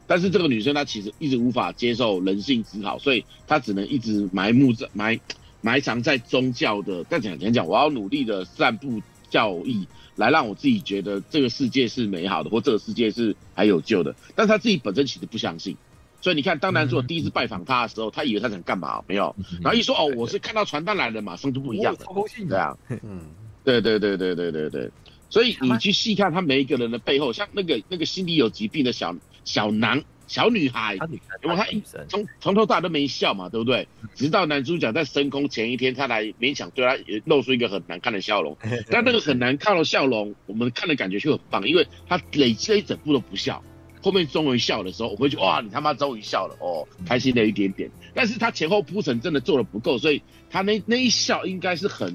[0.08, 5.20] 但是这个女生她其实一直无法接受人性之好，所以她只能一直埋没在埋
[5.60, 7.04] 埋藏在宗教的。
[7.08, 14.16] 但讲讲讲，我要努力的散布教义，来让我自己觉得这个世界是美好的，或这个世界是还有救的。
[14.34, 15.76] 但是她自己本身其实不相信，
[16.22, 19.04] 所以你看，当男主角第一次拜访她的时候，他以为他想干嘛？
[19.06, 21.98] 没有，然后一说哦，我是看到传单来的，马上就不一样了。
[22.02, 23.20] 超高兴对啊，嗯
[23.64, 24.90] 对对对对对对对，
[25.30, 29.14] 所以你去细看他每一个人的背后，像那个那个心理有疾病的小
[29.44, 30.94] 小男小女孩，
[31.42, 31.66] 因为他
[32.08, 33.88] 从从头到尾都没笑嘛，对不对？
[34.14, 38.56] 直到男主角在升空前一天，他来勉强对他露出一个很难看的笑容，
[38.90, 43.62] 但那个很难看的笑容，我们看的感觉就很棒，因为他累积了一整部都不笑，
[44.02, 47.90] 后面终于笑的时候，我会觉得哇，你他妈终于笑了哦，开心了一点点。
[48.14, 52.14] 但是他前后铺陈真的做的不够，所以他那那一笑应该是很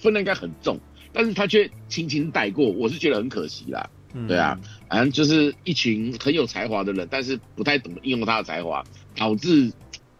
[0.00, 0.78] 分量应该很重，
[1.14, 3.88] 但是他却轻轻带过，我是觉得很可惜啦。
[4.28, 8.84] 对啊，反正就是一群很有才华的人，但是不太懂得应用他的才华，
[9.16, 9.72] 导致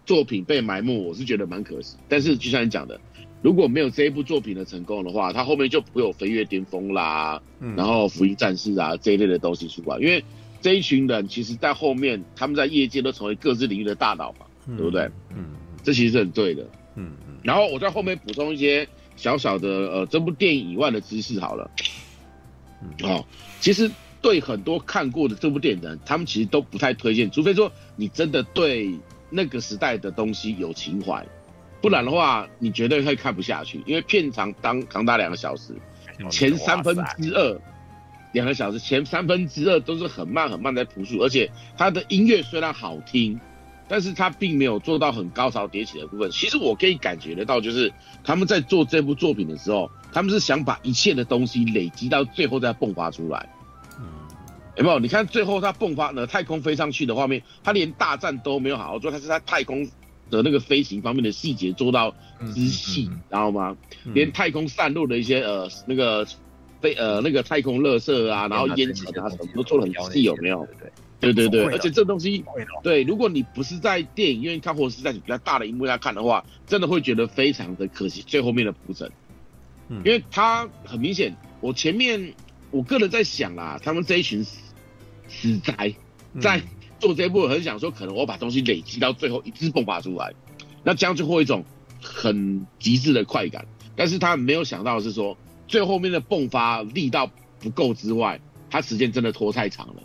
[0.07, 0.97] 作品被埋没。
[0.97, 1.97] 我是觉得蛮可惜。
[2.09, 3.01] 但是就像你讲的，
[3.41, 9.97] 如果没有这一部作品的成功的话，他后面就不会有飞跃巅峰啦，嗯、然后福音战士啊这一类的东西出来。
[9.99, 10.25] 因为
[10.61, 15.09] 这一群人其实，在后面他们在业界都成为各自领域的大佬嘛，嗯、对不对？
[15.37, 15.51] 嗯，
[15.85, 16.63] 这其实是很对的。
[16.97, 17.37] 嗯嗯。
[17.45, 21.71] 然后我在后面补充一些小小的呃这部电影以外的知识好了。
[23.03, 23.25] 哦，
[23.61, 28.95] 其实对很多看过的这部电影的人，他们其实都不太推荐，除非说你真的对
[29.31, 31.25] 那个时代的东西有情怀，
[31.81, 35.75] 不然的话你绝对会看不下去，因为片长当长达两个小时，
[36.31, 37.61] 前三分之二
[38.33, 43.41] 两个小时前三分之二都是很慢很慢在朴述，而且它的音乐虽然好听，
[43.89, 46.31] 但是他并没有做到很高潮迭起的部分。
[46.31, 47.93] 其实我可以感觉得到，就是
[48.23, 49.91] 他们在做这部作品的时候。
[50.15, 53.49] 他们是想把一切的东西累积到最后再迸发出来，
[53.99, 54.07] 嗯，
[54.77, 55.01] 有没有？
[55.01, 59.85] 你看最后他迸发呢，太空飞上去的画面，他连大战都没有好好做，他是在太空
[60.31, 62.15] 的那个飞行方面的细节做到
[62.55, 63.77] 之细，知道吗？
[64.13, 66.25] 连太空散落的一些呃那个
[66.81, 70.65] 飞呃那个太空垃圾啊，然后烟尘啊什么都做的很细，有没有？
[70.79, 72.45] 对对对对，而且这东西，
[72.83, 79.11] 对，如果你不是在电影院看，或者是在比较大的荧幕下看的话，真的会觉得非常的可惜，最后面的铺陈。
[79.89, 82.35] 因为他很明显，我前面
[82.71, 84.45] 我个人在想啦，他们这一群
[85.29, 85.95] 死宅
[86.41, 86.63] 在
[86.99, 90.33] 做这一部，很想说，可能我把东西累积到最后一次迸发出来，
[90.83, 91.65] 那这样就会一种
[92.03, 93.67] 很极致的快感。
[93.95, 95.37] 但是他没有想到的是说，
[95.69, 100.03] 最后面的迸发力道不够之外，他时间真的拖太长了，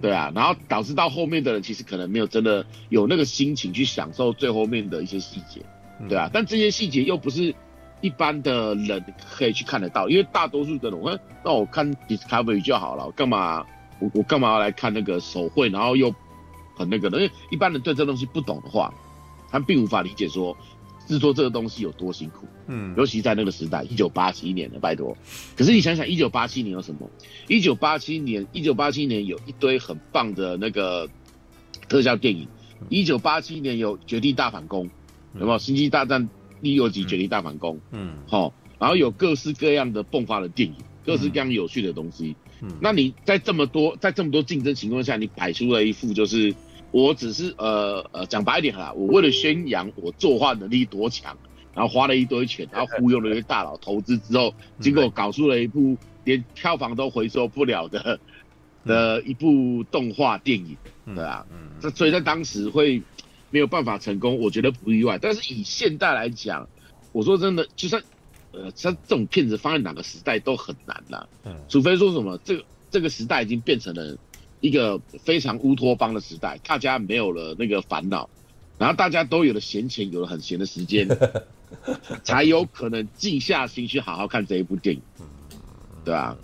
[0.00, 5.60] 对啊，然后导致到后面的人其实可能没有真的有那个心情去享受最后面的一些细节，
[6.08, 7.54] 对啊，但这些细节又不是。
[8.02, 13.64] 一般的人可以去看得到，因为大多数的人，我看那我看 Discovery 就好了，我干嘛
[13.98, 16.14] 我我干嘛要来看那个手绘，然后又
[16.76, 17.18] 很那个的？
[17.18, 18.92] 因为一般人对这东西不懂的话，
[19.50, 20.54] 他并无法理解说
[21.06, 22.46] 制作这个东西有多辛苦。
[22.66, 25.16] 嗯，尤其在那个时代，一九八七年的拜托。
[25.56, 27.10] 可是你想想，一九八七年有什么？
[27.48, 31.08] 一九八七年，一九八七年有一堆很棒的那个
[31.88, 32.46] 特效电影。
[32.88, 34.86] 一九八七年有《绝地大反攻》，
[35.38, 36.22] 有没有《星际大战》？
[36.62, 40.74] 第六集《绝地大反攻》，嗯，好，然后有各式各样的迸发的电影，
[41.04, 42.34] 各式各样有趣的东西。
[42.60, 46.54] 嗯，那你在这么多在这么多竞争情况下，你摆出了一副就是，
[46.90, 51.36] 我只是呃呃讲白一点好了，我为了宣扬我作画能力多强，
[51.76, 58.18] 然后花了一堆钱，然后忽悠了一些大佬投资之后，结果搞出了一部连票房都回收不了的
[58.84, 60.76] 的一部动画电影，
[61.14, 61.46] 对啊，
[61.80, 63.00] 这所以在当时会。
[63.48, 65.18] 没有办法成功，我觉得不意外。
[65.18, 66.68] 但是以现代来讲，
[67.12, 68.02] 我说真的，就算
[68.50, 71.26] 呃，像这种骗子放在哪个时代都很难啦。
[71.44, 74.18] 嗯，除非说什么，这个这个时代已经变成了
[74.60, 78.28] 一个非常乌托邦的时代，大家没有了那个烦恼，
[78.78, 81.06] 然后大家都有了闲钱，有了很闲的时间，
[82.24, 85.02] 才有可能静下心去好好看这一部电影，
[86.04, 86.36] 对啊。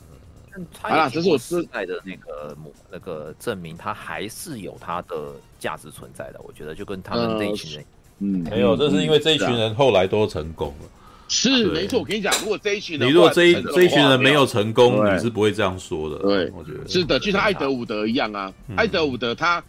[0.83, 2.55] 好了，这是我时代的那个
[2.91, 6.39] 那个证明，它还是有它的价值存在的。
[6.45, 7.85] 我觉得就跟他们那一群人，
[8.19, 10.89] 嗯，没有，这是因为这一群人后来都成功了。
[11.27, 16.19] 是没错，我跟你讲，如果这一群人，你如果这一这一群人没有成功，你是不会这样说的。
[16.19, 18.53] 对，我觉得是的，就像艾德伍德一样啊。
[18.77, 19.65] 艾德伍德他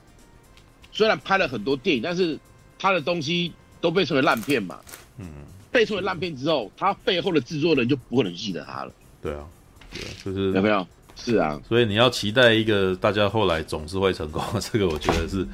[0.91, 2.37] 虽然拍了很多电影，但是
[2.77, 4.81] 他的东西都被称为烂片嘛。
[5.17, 5.25] 嗯，
[5.71, 8.91] 被称为烂片之后，他背后的制作人就不可能记得他了。
[9.21, 9.45] 对啊。
[9.93, 10.87] 对就是有没有？
[11.15, 15.47] 是啊，所以你要期待一个大家后来总是会成功，这个我觉得是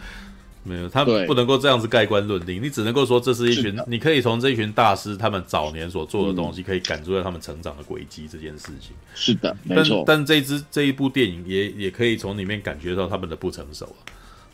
[0.63, 8.95] 没有，他不能够这样子盖棺论定，你只能够说这是一群，你可以从这群大师他们早年所做的东西，可以感受到他们成长的轨迹这件事情。
[9.13, 10.05] 是的，没错。
[10.07, 13.99] 但这支这一部电影也也可以从里面感觉到他们的不成熟啊，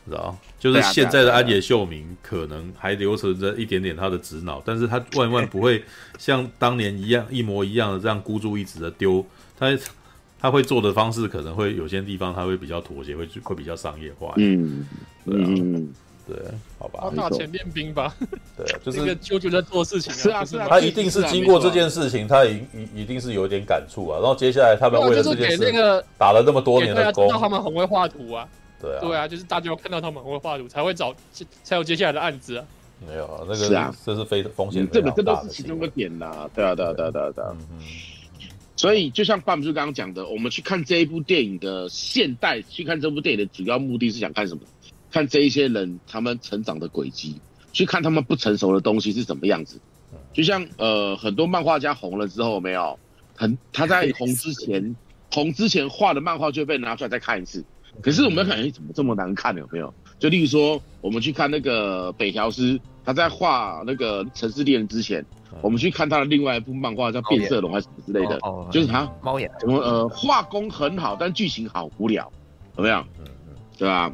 [0.06, 0.38] 知道？
[0.60, 5.84] 就是现在的安野秀明可能还留存着一点点他的直脑，但是他万万不会
[6.18, 9.26] 像当年一样一模一样的这样孤注一掷的丢。
[9.58, 9.78] 他
[10.40, 14.34] 他会做的方式可能会有些地方他会比较妥协，会会比较商业化。
[14.38, 14.86] 嗯，
[15.26, 15.94] 对啊，嗯，
[16.28, 16.36] 对，
[16.78, 17.10] 好吧。
[17.16, 18.14] 拿钱练兵吧。
[18.56, 20.14] 对， 就是舅舅在做事情。
[20.14, 20.68] 是啊，是啊。
[20.70, 24.20] 他一定是经过这件事情，他一一一定是有点感触啊。
[24.20, 28.48] 然后接下来他们为了这件事，打了那么多年的工，他们很会画图啊。
[28.82, 31.16] 对啊，对啊，就是大家要看到他们会画图，才会找
[31.64, 32.66] 才有接下来的案子啊。
[33.06, 36.50] 没有啊，那个是啊这是非风险嗯这个这非常大的都是其中一个点啦。
[36.54, 37.56] 对啊，对啊，对啊，对啊，对啊。
[38.78, 44.62] 所以就像爸爸就刚刚讲的，我们去看这一部电影的现代，去看这部电影的主要目的是想看什么？
[45.12, 47.40] 看这一些人他们成长的轨迹，
[47.72, 49.80] 去看他们不成熟的东西是什么样子。
[50.34, 53.00] 就像呃很多漫画家红了之后，有没有
[53.34, 54.96] 很他在红之前，
[55.32, 57.64] 红之前画的漫画就会被拿出来再看一次。
[58.02, 59.56] 可是我们看，哎，怎么这么难看？
[59.58, 59.94] 有没有？
[60.20, 65.26] 就例如说，我们去看那个北条司，他在画那个《城市猎人》之前。
[65.62, 72.30] 我们去看他的另外一部漫画叫《变色龙》还是什么之类的，哦哦、就是他猫眼怎么呃画工很好，但剧情好无聊，
[72.76, 72.98] 有没有？
[73.20, 74.14] 嗯嗯对吧？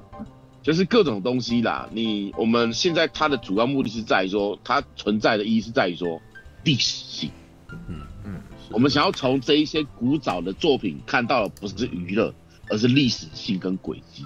[0.61, 1.89] 就是各种东西啦。
[1.91, 6.21] 你我们现在它的主要目的是在于说，它存在的意义是在于说
[6.63, 7.31] 历史性。
[7.71, 12.31] 嗯嗯，我们想要从这一些古早的作品看到的不是娱乐，
[12.71, 14.25] 而是历史性跟轨迹。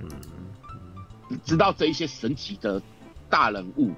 [0.00, 0.08] 嗯
[1.30, 2.80] 嗯，知道这一些神奇的
[3.28, 3.92] 大人物。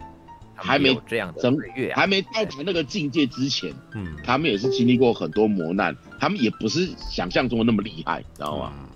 [0.62, 1.56] 还没这样的
[1.94, 8.70] 还没到达那个境界之前，嗯，他们也是经历过很多磨难，他们也不是想象中的那么厉害，知道吗？
[8.78, 8.86] 嗯、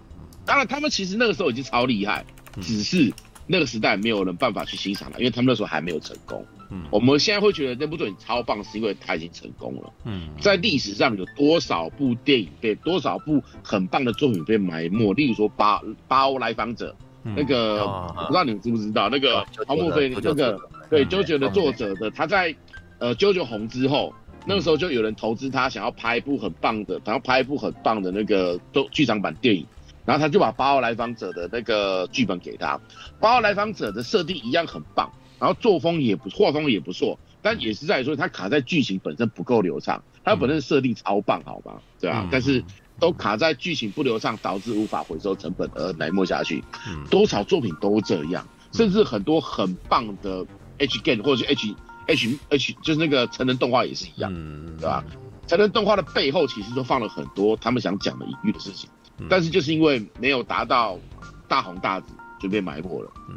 [0.45, 2.22] 当然，他们其实那个时候已经超厉害，
[2.59, 3.11] 嗯、只是
[3.47, 6.45] 那个时代没有人办法去欣赏了，因为他们那时候还没有成功。
[6.75, 9.93] 嗯，我们现在会觉得那部作品超棒，是因为他已经成功了。
[10.05, 15.12] 嗯，在历史上有多少部电影被多少部很棒的作品被埋没？
[15.14, 17.87] 例如说八八欧来访者，嗯、那个、
[18.27, 20.59] 不知道你们知不知道，那个黄墨菲那个。
[20.91, 22.55] 对，JoJo 的作者的，他在
[22.99, 24.14] 呃 JoJo 红之后，
[24.47, 29.66] 那个时候就有人投资他，想要拍一部很棒的，想要拍一部很棒的那个都剧场版电影，
[30.05, 32.77] 然后他就把《八号来访者》的那个剧本给他，
[33.18, 35.11] 《八号来访者》的设定一样很棒，
[35.45, 42.26] 然后作风也不画风也不错，但也是在于说它卡在剧情本身不够流畅，它本身设定超棒，好吧，对吧？
[42.32, 42.64] 但是
[42.99, 46.64] 都卡在剧情不流畅，导致无法回收成本而埋没下去。
[47.11, 50.47] 多少作品都这样，甚至很多很棒的。
[50.76, 51.72] H game 或者是 H
[52.09, 55.05] H H 就是那个成人动画也是一样，嗯、对吧？
[55.47, 60.99] 成人动画的背后其实都放了很多他们想讲的隐喻的事情，嗯、但但是就是因为没有达到
[61.47, 62.07] 大红大紫
[62.40, 63.36] 就被埋没了，嗯，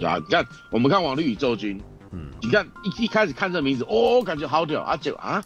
[0.00, 0.16] 对吧？
[0.18, 1.78] 你看我们看《王力宇宙军》，
[2.12, 5.42] 嗯，你看一一开始看这个名字，哦，感觉好屌啊，就啊，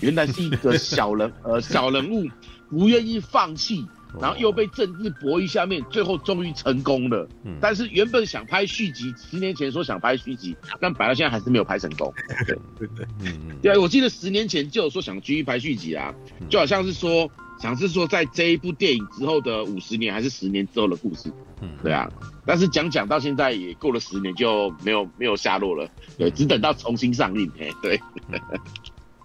[0.00, 2.24] 原来是一个小人 呃小人物
[2.70, 3.86] 不愿意放弃。
[4.20, 7.28] 然后又被政治博弈下面，最后终于成功了。
[7.42, 12.14] 嗯，但是原本想拍续集，十年前说想拍续集，但摆到现在还是没有拍成功。
[12.46, 16.14] 对 对对，嗯对，我记得十年前就有说想继续拍续集啊，
[16.48, 17.28] 就好像是说，
[17.60, 21.28] 想是说在这一部电影之后的五十年还是十年之后的故事。
[21.60, 22.08] 嗯，对啊，
[22.46, 25.88] 但是讲讲到现在也过了十年，就没有没有下落了。
[26.18, 27.50] 对，只等到重新上映。
[27.58, 28.00] 哎，对，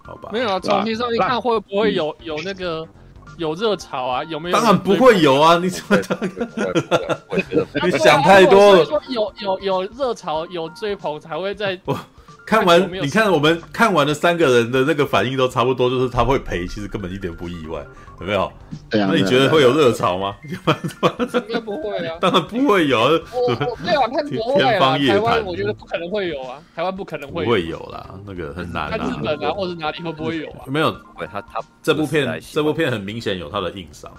[0.02, 2.88] 好吧，没有啊，重新上映看会不会有有那个。
[3.38, 4.24] 有热潮啊？
[4.26, 4.58] 有没有？
[4.58, 5.58] 当然不会有啊！
[5.60, 5.96] 你怎么？
[7.86, 8.84] 你想太多了。
[8.84, 11.80] 说有有有热潮，有追捧才会在。
[11.86, 11.98] 我
[12.46, 17.82] 看完，你看我们看完了三个人的那个反应都差不多，就是他会赔，其实根本一点不意外，
[18.20, 18.52] 有没有？
[18.90, 19.10] 对啊。
[19.12, 20.36] 那你觉得会有热潮吗？
[20.44, 20.58] 应
[21.54, 22.18] 该不会啊。
[22.22, 23.00] 当然不会有。
[23.00, 28.90] 我我没有看国外啊，台湾我觉得不可能会有啊，台湾不可能会不会有啦，那个很难。
[28.90, 30.66] 看日本啊，或者哪里会不会有啊？
[30.68, 30.92] 没有，
[31.32, 34.12] 他他这部片这部片很明显有他的硬伤，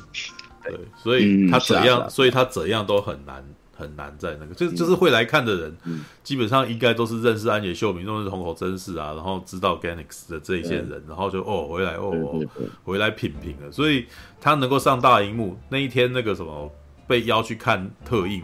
[0.65, 3.45] 对，所以他怎样，所以他怎样都很难。
[3.81, 12.45] 很难在那个，就就是会来看的人，嗯、基本上应该都是认识安野秀明，认识虹口真嗣啊，然后知道 Gainax 的这一些人，嗯、然后就哦回来哦，哦
[12.85, 14.05] 回来品评了，所以
[14.41, 16.71] 他能够上大荧幕那一天，那个什么
[17.09, 18.43] 被邀去看特映，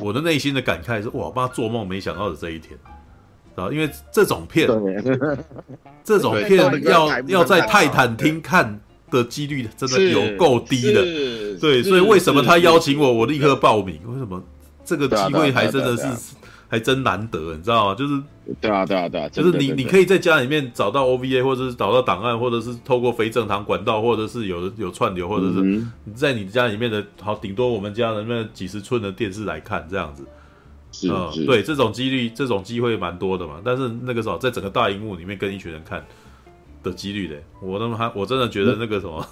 [0.00, 2.78] 我的内心的感慨是哇，妈做梦没想到的这一天。
[3.56, 4.68] 啊，因为这种片，
[6.04, 11.02] 这种片要要在泰坦厅看的几率真的有够低的，
[11.58, 13.98] 对，所以为什么他邀请我，我立刻报名？
[14.06, 14.40] 为什么？
[14.88, 16.34] 这个机会还真的是
[16.66, 17.94] 还真难得，你知道吗？
[17.94, 18.22] 就是
[18.60, 25.60] 对啊，对啊，对啊，就是你你可以在家里面找到 OVA，或者是找到档案，或者是透过非正常管道，或者是有有串流，或者是
[26.04, 30.24] 你在你家里面的好，顶多我们家的那几十寸的电视来看这样子。
[31.10, 33.60] 嗯，对，这种几率，这种机会蛮多的嘛。
[33.62, 36.02] 但是那个时候，在整个大荧幕里面跟一群人看。
[36.82, 39.26] 的几率的，我他妈，我真的觉得那个什么，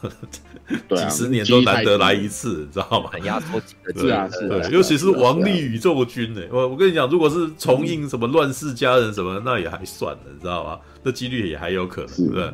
[0.97, 3.11] 几十年都难得来一次， 你知道吗？
[3.13, 10.79] 很压缩的，是啊，对，尤其是《王力宇宙军》呢，我我跟你讲，如果是重映什么《乱世佳人》什么，那也还算了，你知道吗？
[11.05, 12.43] 这几率也还有可能，对不对？《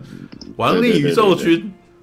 [0.56, 1.58] 王力宇宙军》，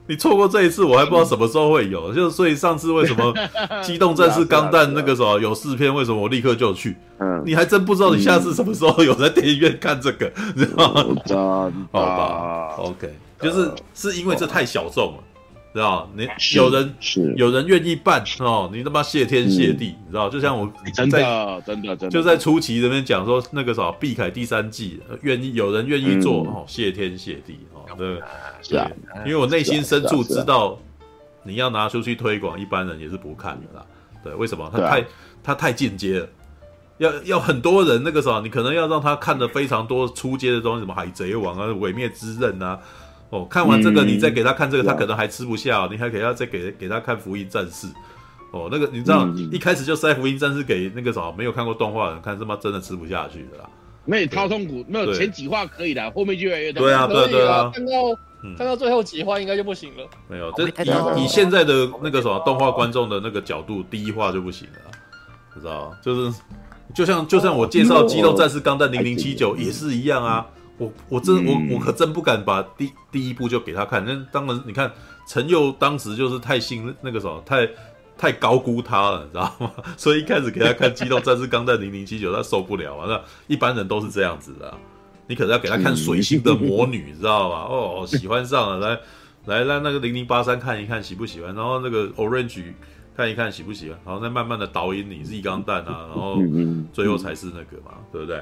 [0.09, 2.11] 你错过这一次，我还不知道什么时候会有。
[2.11, 3.31] 就所以上次为什么
[3.83, 6.97] 《机动战士钢弹》那个时候有四片，为什么我立刻就去？
[7.45, 11.71] 你还真不知道你下次什么时候有在电影院看这个，你知道吗？
[11.91, 12.75] 好吧。
[12.79, 15.19] OK，就是是因为这太小众了，
[15.73, 16.09] 知道？
[16.15, 20.27] 你有人是有人愿意办哦，你他妈谢天谢地，你知道？
[20.29, 28.19] 就像我真的真的真的就在初期这边讲说那个啥，碧凯第三季愿意有人愿意做哦，谢天谢地哦，对，
[28.61, 28.89] 是啊，
[29.25, 30.77] 因为我内心深处知道，
[31.43, 33.85] 你要拿出去推广，一般人也是不看的啦。
[34.23, 34.69] 对，为什么？
[34.73, 35.05] 他太
[35.43, 36.27] 他太进阶了，
[36.97, 42.79] 要要很多人那个啥，你可能要让他看的非常多出街的东西，什么海贼王啊、毁灭之刃啊。
[43.29, 45.87] 哦，看完这个，你再给他看这个，他可能还吃不下。
[45.91, 47.87] 你还给他再给给他看福音战士。
[48.51, 53.69] 哦，那个你知道，一开始就塞福音战士给那个什么没有看过动画的人看，他妈真的吃不下去的啦。
[54.05, 56.87] 那超痛苦，没有前几话可以的，后面就越来越痛苦。
[56.87, 57.91] 对啊，对对啊，看到
[58.57, 60.03] 看到最后几话应该就不行了。
[60.27, 64.91] 没有，这以以现在的那个什么动画观众的那个角度，第一话就不行了，
[65.53, 66.39] 知道就是
[66.95, 70.47] 就像就像我介绍《机动战士钢弹零零七九》也是一样啊。
[70.79, 74.91] 我我真我我可真不敢把第第一部就给他看，那当然你看
[75.27, 77.69] 陈佑当时就是太信那个什么，太
[78.17, 79.71] 太高估他了，你知道吗？
[79.95, 83.05] 所以一开始给他看《机动战士钢弹零零七九》，他受不了啊。
[83.07, 84.73] 那一般人都是这样子的，
[85.27, 87.67] 你可能要给他看《水星的魔女》，知道吧？
[87.69, 88.99] 哦，喜欢上了，来
[89.45, 92.63] 来让，那个零零八三看一看喜不喜欢，然后那个 Orange
[93.15, 96.37] 看一看喜不喜欢，然后再慢慢的导引你 Z 钢弹啊，然后
[96.93, 98.41] 最后才是那个嘛，对不对？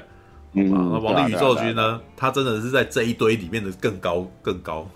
[0.52, 2.00] 嗯，那王力宇宙军呢？
[2.16, 4.88] 他真的是在这一堆里面的更高更高。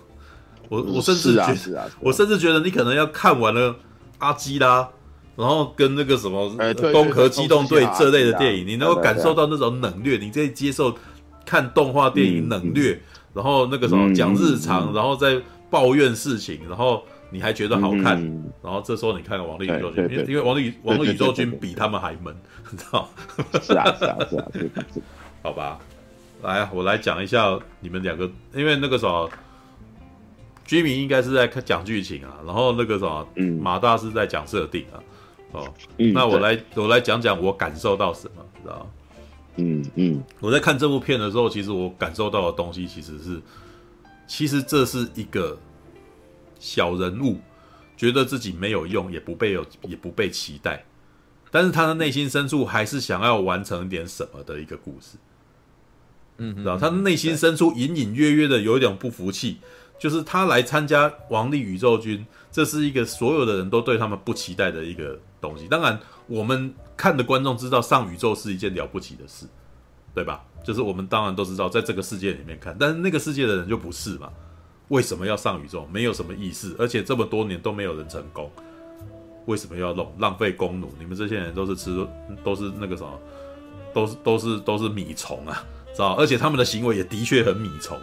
[0.69, 3.75] 我我甚至觉得，我甚至觉得你可能要看完了
[4.17, 4.89] 阿基拉，
[5.35, 6.49] 然后跟那个什么
[6.91, 10.95] 《攻壳机动队》这类的电影，你能够感受到那种冷虐，你可以接受
[11.45, 12.99] 看动画电影冷虐，
[13.33, 15.39] 然后那个什么讲日常，然后再
[15.69, 18.19] 抱怨事情，然后你还觉得好看，
[18.63, 22.35] 然后这时候你看看王力宇宙军，因为因为王力王力宇宙军比他们还闷，
[22.71, 23.09] 你知道？
[23.61, 24.45] 是啊是啊是啊，
[25.43, 25.77] 好吧，
[26.41, 29.29] 来，我来讲一下你们两个，因为那个时候
[30.65, 35.03] 居民应该是在讲剧情啊，然后那个什么，嗯，马大是在讲设定啊，
[35.51, 38.89] 哦，嗯、那我来我来讲讲我感受到什么，知道
[39.57, 43.41] 嗯嗯，我在看这部片的时候，其实我感受到的东西其实是，
[44.25, 45.57] 其实这是一个
[46.57, 47.37] 小人物，
[47.97, 50.85] 觉得自己没有用，也不被有，也不被期待，
[51.51, 55.17] 但是他的内心深处还是想要完成点什么的一个故事。
[56.37, 59.57] 嗯，知道他内心深处隐隐约约的有一点不服气，
[59.99, 65.67] 就是他来参加王力宇宙军，这是一个所有的人都对他们不期待的一个东西。
[65.67, 69.45] 当然，我们看的观众知道上宇宙是一件了不起的事，
[70.13, 70.43] 对吧？
[70.63, 74.29] 就是我们当然都知道，在这个世界里面看，但是那个世界的人就不是嘛？
[74.89, 75.87] 为什么要上宇宙？
[75.91, 78.49] 没有什么意思，而且这么多年都没有人成功，
[79.45, 80.87] 为什么要弄浪费弓弩？
[80.99, 82.07] 你们这些人都是吃，
[82.43, 83.19] 都是那个什么，
[83.93, 85.63] 都是都是都是米虫啊！
[85.93, 87.97] 知道，而且他们的行为也的确很米虫。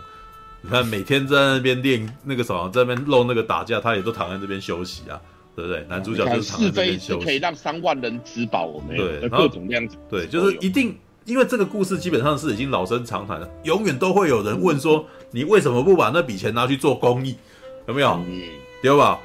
[0.62, 5.18] 你看，每天在那边练那个什么，在那边露那个打架，他也都躺在这边休息啊，
[5.56, 5.82] 对不对？
[5.88, 8.66] 男主角就是躺在这边休息，可以让三万人吃饱。
[8.66, 17.34] 我们对，各种样子，对，就是一定，因为这个故事基本上是已经老生常谈了，永远都会有人问说，你为什么不把那笔钱拿去做公益？
[17.88, 18.10] 有没有？
[18.28, 18.42] 嗯，
[18.82, 19.18] 有吧？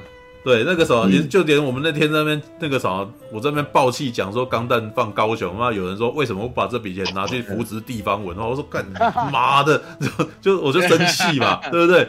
[0.45, 8.45] 对，那个时候，就连我们那天在那边那个啥，我在那边爆气讲说钢弹放高雄，那有人说为什么不把这笔钱拿去扶植地方文化？
[8.45, 8.85] 我说干
[9.33, 12.07] 妈的，就就我就生气嘛， 对不对？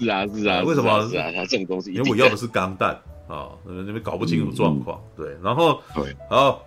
[0.00, 1.08] 是啊是啊，为什么？
[1.08, 2.90] 是啊，他这种东西，因为我要的是钢弹
[3.28, 5.00] 啊，那边搞不清楚状况。
[5.16, 6.60] 对，然后对，好，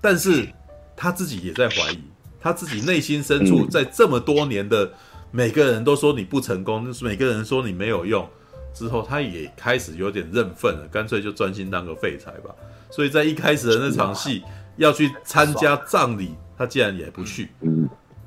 [0.00, 0.48] 但是
[0.96, 2.00] 他自己也在怀疑，
[2.40, 4.90] 他自己内心深处在这么多年的
[5.30, 8.26] 每个人都说你不成功，就是每个人说你没有用。
[8.78, 12.54] 之后，他也开始有点认份了，干脆就专心当个废柴吧。
[12.88, 14.44] 所以在一开始的那场戏
[14.76, 17.48] 要去参加葬礼，他竟然也不去，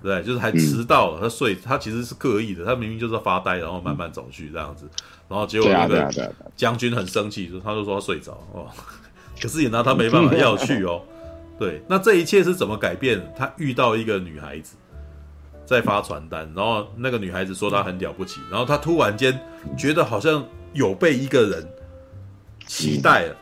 [0.04, 1.22] 对，就是还迟到了。
[1.22, 4.86] 他睡，他其实是刻意的，他明明就是发呆，然后慢慢走去这样子。
[5.30, 8.68] 然后结果那个将军很生气，他就说他睡着哦，
[9.42, 11.02] 可是也拿他没办法，要去哦。
[11.58, 13.34] 对，那这一切是怎么改变？
[13.38, 14.76] 他遇到一个女孩子。
[15.66, 19.40] 在发传单，然后那个女孩子说她很了不起，然后她突然间
[19.78, 21.66] 觉得好像有被一个人
[22.68, 23.36] 期待了，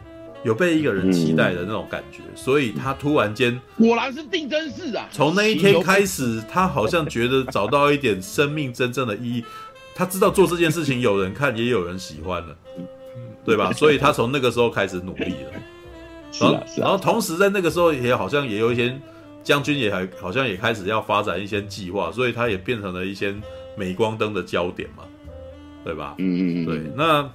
[0.44, 5.08] 有被一个人期待的那种感觉，所以她突然间果然是定真事啊！
[5.12, 9.46] 从那一天开始，她好像觉得找到一点生命真正的意义，
[9.96, 12.56] 她知道做这件事情有人看，也有人喜欢了，
[13.44, 13.72] 对吧？
[13.74, 15.52] 所以她从那个时候开始努力了，
[16.40, 18.96] 然后然后同时在那个时候也好像也有一些。
[19.44, 23.34] 将军也还好像也开始要发展一些计划，所以他也变成了一些
[23.78, 25.04] 镁光灯的焦点嘛，
[25.84, 26.16] 对吧？
[26.18, 26.92] 嗯嗯嗯，对。
[26.96, 27.30] 那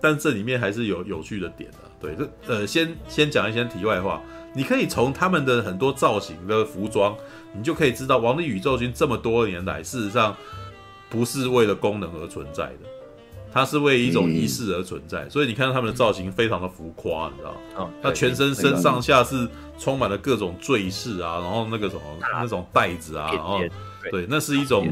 [0.00, 2.14] 但这里面还是有有趣的点的，对。
[2.14, 4.22] 这呃，先先讲一些题外话，
[4.54, 7.16] 你可以从他们的很多造型的服装，
[7.52, 10.36] 你就可以知道王力宇宙军这么多年来，事实上
[11.10, 12.88] 不是为了功能而存在的，
[13.52, 17.90] 它是为一种仪式而存在，所以你看他们的造型非常的浮夸，你知道吗？
[18.02, 23.60] 他全身身上下是充满了各种坠饰啊，然后那个什么那种带子啊，然后
[24.10, 24.86] 对，那是一种，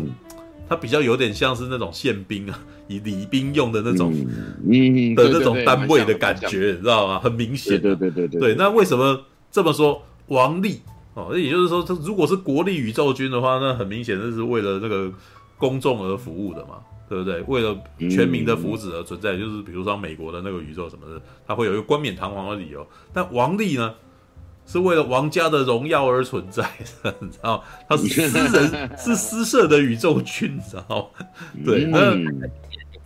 [0.69, 7.21] 它比较有点像是那种宪兵啊， 以礼兵用的那种的那种单位的感觉，你知道吗？
[7.21, 8.55] 很明显，对对对对对。
[8.55, 10.03] 那为什么这么说？
[10.29, 10.81] 王力
[11.15, 15.09] 哦，也就是说，他如果是国立宇宙军的话，那很明显这是为了那个
[15.57, 16.79] 公众而服务的嘛。
[17.09, 17.41] 对不对？
[17.43, 17.77] 为了
[18.11, 22.87] 全民的福祉而存在，嗯、就是比如说美国的那个宇宙什么的，他会有一个冠冕堂皇的理由。
[23.13, 23.95] 但王力呢，
[24.67, 26.69] 是为了王家的荣耀而存在
[27.03, 27.63] 的，你知道？
[27.89, 31.13] 他是私人，是私设的宇宙军，你知道？
[31.65, 32.13] 对，那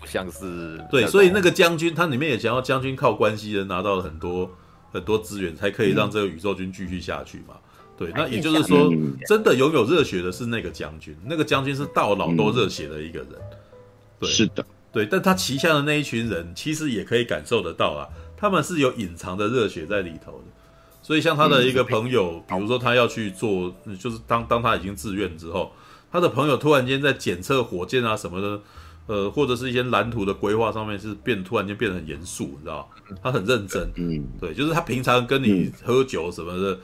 [0.01, 4.51] 不像是对，所以那个将军，他里面也讲到将军靠关系人拿到了很多
[4.93, 7.55] 很多资源，才可以让这个宇宙军继续下去嘛。
[7.99, 8.91] 对，那也就是说，
[9.27, 13.29] 真的拥有热血的是那个将军，那个将军是到老都热血的一个人。
[14.21, 14.29] 对。
[14.29, 18.07] 是的，对，但他旗下的那一群人其实也可以感受得到啊，
[18.37, 20.45] 他们是有隐藏的热血在里头的。
[21.03, 25.73] 所以像他的一个朋友，比如说他要去做，就是当当他已经自愿之后，
[26.13, 28.61] 他的朋友突然间在检测火箭啊什么的，
[29.07, 32.89] 呃，或者是一些蓝图的规划上面是变，突然间变得很严肃，你知道
[33.23, 36.79] 他很认真，嗯，对，就是他平常跟你喝酒什么的，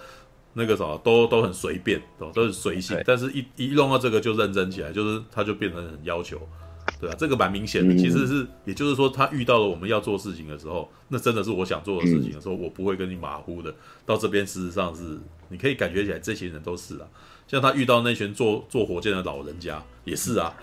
[0.54, 6.40] 那个啥都都很随便，都都很随性，但是一一弄到这个就认真起来，就是他就变得很要求。
[6.98, 13.74] 对啊，这个蛮明显的，其实是，也就是说，他遇到了我们要做事情的时候，那真的是我想做的事情的时候，我不会跟你马虎的。
[14.06, 15.18] 到这边，事实上是
[15.50, 17.06] 你可以感觉起来，这些人都是啊。
[17.46, 20.54] 像他遇到那群做做火箭的老人家，也是啊，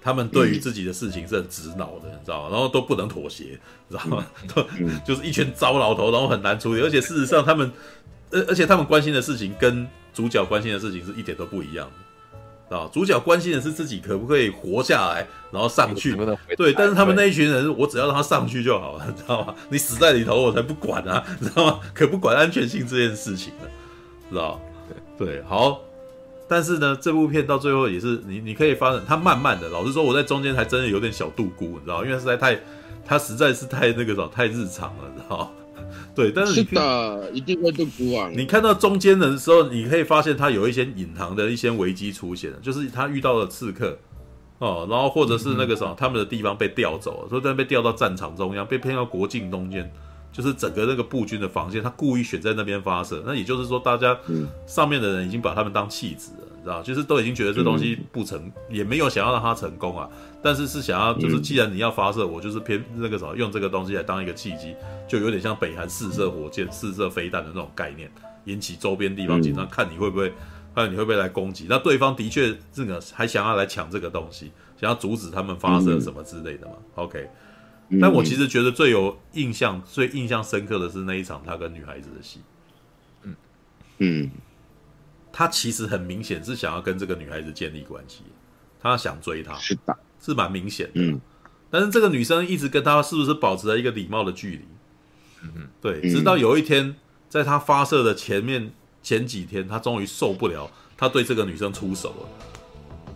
[0.00, 2.50] 他们对于自己的事情是很直脑的，你知道吗？
[2.50, 3.58] 然后都不能妥协，
[3.90, 4.24] 知道吗？
[4.54, 4.64] 都
[5.04, 6.80] 就是一群糟老头，然后很难处理。
[6.80, 7.70] 而且事实上，他们，
[8.30, 12.07] 而而且他们关心的事情跟主角关心的事情是一点都不一样的。
[12.68, 16.14] 啊，主角关心的是自己可不可以活下来，然后上去。
[16.56, 19.54] 对，但是他们那一群人，我只要让他上去就好了，你知道吗？
[19.70, 21.80] 你死在里头，我才不管啊，你知道吗？
[21.94, 23.68] 可不管安全性这件事情的，
[24.30, 24.60] 知道？
[25.16, 25.80] 对，好。
[26.50, 32.58] 但是呢，这部片到最后也是你，你可以发现，他慢慢的，老实说，我在中间还真的有点小度孤，你知道，因为实在太，
[33.04, 35.52] 他实在是太那个什么，太日常了，你知道。
[36.14, 38.30] 对，但是你是的，一定会度孤啊。
[38.34, 43.96] 你看到中间的时候，你可以发现他有一些隐藏的一些危机出现，就是他遇到了刺客
[44.58, 49.90] 哦，然后或者是那个什么，他们的地方被调走了，说在被调到战场中央，被骗到国境中间，
[50.32, 53.22] 就是整个那个步军的防线，他故意选在那边发射。
[53.24, 54.18] 那也就是说，大家
[54.66, 56.44] 上面的人已经把他们当弃子了。
[56.56, 56.82] 你知道？
[56.82, 60.08] 就是都已经觉得这东西不成，嗯、也没有想要让他成功啊。
[60.42, 64.74] 但是是想要，就是既然你要发射，我就是偏那个什么，用这个东西来当一个契机，
[65.08, 68.10] 就有点像北韩试射火箭、试射飞弹的那种概念，
[68.44, 70.32] 引起周边地方紧张，嗯、看你会不会，
[70.74, 71.66] 看你会不会来攻击。
[71.68, 76.74] 那对方的确这个还想要来抢这个东西，想要阻止他们发射什么之类的嘛。
[76.76, 77.28] 嗯、OK，
[78.00, 82.40] 但我其实觉得最有印象、最印象深刻的是那一场他跟女孩子的戏。
[83.22, 83.36] 嗯
[83.98, 84.30] 嗯。
[85.30, 88.22] 他其实很明显是想要跟这个女孩子建立关系，
[88.80, 90.92] 他想追她，是的，是蛮明显的。
[90.94, 91.20] 嗯，
[91.70, 94.60] 但是这个女生一直跟他是不是保持了一个礼貌的距离？
[95.42, 96.96] 嗯哼，对，直到有一天，
[97.28, 102.47] 在他发射的前面前几天，他终于受不了，他对这个女生出手了。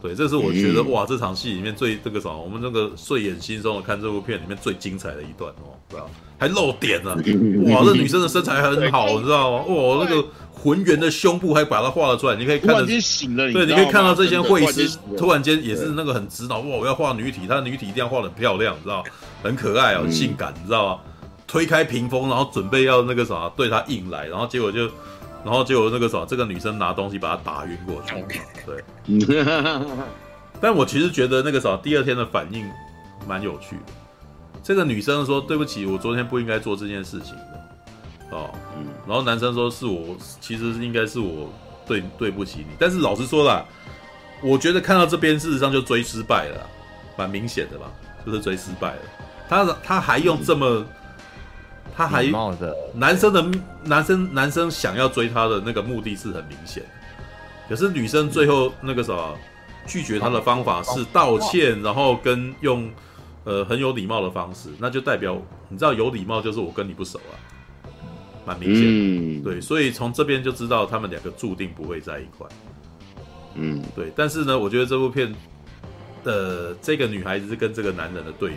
[0.03, 6.07] 对，这是我觉得哇，这场戏里面最这个什么，我们那个睡眼惺忪的看这部片里面最精彩的一段哦，对吧？
[6.38, 7.14] 还露点了，
[7.72, 9.64] 哇，这女生的身材很好，你知道吗？
[9.66, 19.05] 哇，那个浑圆的胸部还把它画了出来，你可以看到，醒了，对，你可以看到这些绘师突然间也是那个很直脑，哇，我要画女体，她的女体一定要画的很漂亮，你知道，
[19.40, 21.00] 很可爱哦，很性感，你知道吗？
[21.46, 24.90] 推开屏风，然后准备要那个啥对她硬来，然后结果就。
[25.45, 28.24] 然后就有那个什么，这个女生拿东西把他打晕过去。
[28.64, 28.84] 对，
[30.61, 32.68] 但我其实觉得那个什么，第二天的反应
[33.26, 33.93] 蛮有趣的。
[34.62, 37.68] 这个女生说：“对不起，我昨天不应该做这件事情的。”
[38.30, 38.51] 哦，
[39.07, 41.53] 然后男生说：“是我，其实应该是我
[41.86, 43.64] 对对不起你。”但是老实说啦，
[44.40, 46.66] 我觉得看到这边，事实上就追失败了，
[47.16, 47.90] 蛮明显的吧，
[48.24, 49.01] 就是追失败了。
[49.49, 50.86] 他他还用这么。
[51.95, 52.24] 他还
[52.95, 53.51] 男生的
[53.84, 56.82] 男生男生想要追她的那个目的是很明显，
[57.68, 59.36] 可是女生最后那个什么
[59.86, 62.90] 拒绝他的方法是道歉，然后跟用
[63.45, 65.36] 呃很有礼貌的方式，那就代表
[65.68, 67.36] 你知道有礼貌就是我跟你不熟啊，
[68.47, 72.47] 蛮明显的，对，所以从这边就知道他们两个注定不会在一块，
[73.55, 75.30] 嗯，对，但是呢，我觉得这部片
[76.24, 78.57] 的这个女孩子是跟这个男人的对比，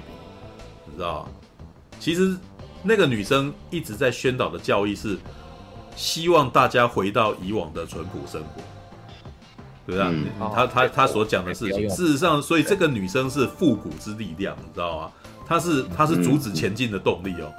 [0.85, 1.27] 你知道，
[1.99, 2.33] 其实。
[2.87, 5.17] 那个女生一直在宣导的教义是，
[5.95, 8.61] 希望大家回到以往的淳朴生活，
[9.87, 10.13] 对吧？
[10.53, 15.11] 她她她所讲的事情，事实上，所以这个女生是复古之力量，你知道吗？
[15.47, 17.51] 她是她是阻止前进的动力哦，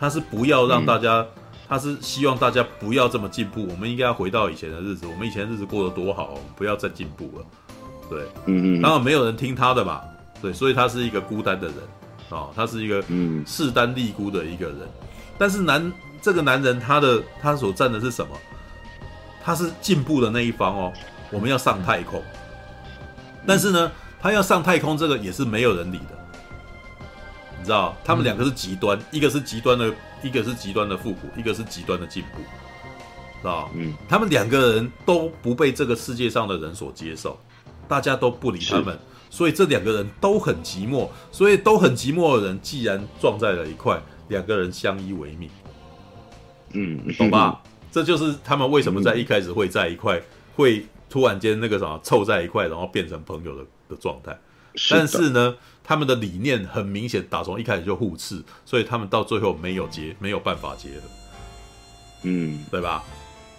[0.00, 1.26] 她是不要让大家，
[1.68, 7.44] 她是希望大家不要这么进步，我们应该要回到以前的日子，我们以前的日子过得多好，不要再进步了。
[8.08, 10.00] 对，嗯嗯，当然没有人听她的嘛，
[10.40, 11.76] 对，所以她是一个孤单的人
[12.30, 14.78] 啊，他是一个嗯势单力孤的一个人。
[15.38, 18.36] 但是男这个男人他的他所站的是什么？
[19.42, 20.92] 他是进步的那一方哦，
[21.30, 22.22] 我们要上太空。
[23.46, 26.18] 但是呢，他要上太空，这个也是没有人理的。
[27.58, 32.38] 你知道，他们两个是极端，一个是极端的，一个是极端的复古，一个是极端的进步，
[33.42, 33.70] 知道？
[33.74, 37.38] 嗯，他们两个人都不被这个世界上的人所接受，
[37.86, 38.98] 大家都不理他们，
[39.34, 41.08] 所以这两个人都很寂寞。
[41.32, 45.50] 所以都很寂寞的人，既然撞在了一块，两个人相依为命。
[46.70, 47.60] 嗯，懂吧？
[47.90, 50.22] 这就是他们为什么在一开始会在一块，
[50.54, 54.38] 会突然间那个什么凑在一块，然后变成朋友的的状态。
[54.90, 61.02] 但是呢，他们的理念很明显，打从一开始就互斥，所以他们到最后没有结，没有办法结合，
[62.22, 63.02] 嗯，对吧？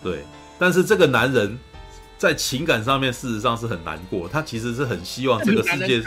[0.02, 0.20] 对。
[0.58, 1.58] 但是这个男人
[2.26, 4.28] 在情感上面，事实上是很难过。
[4.28, 6.02] 他其实是很希望这个世界，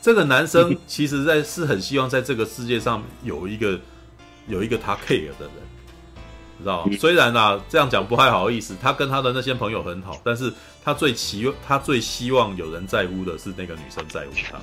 [0.00, 3.80] 这个男生其实在是很希望在这个世界上有一个
[4.46, 5.50] 有一个他 care 的人。
[6.60, 10.52] 知道，虽然啊这样讲不太好意思，他跟他的那些朋友很好，但是
[10.84, 14.60] 他最期他最希望有人在乎的是那个女生在乎他，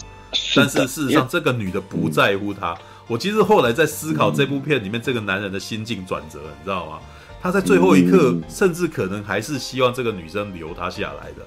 [0.56, 2.74] 但是事实上这个女的不在乎他。
[3.08, 7.00] 我其实后来在思考这部片里面这个男人的心境转折，你知道吗？
[7.42, 11.46] 他在最后一刻甚至可能还是希望这个女生留他下来的，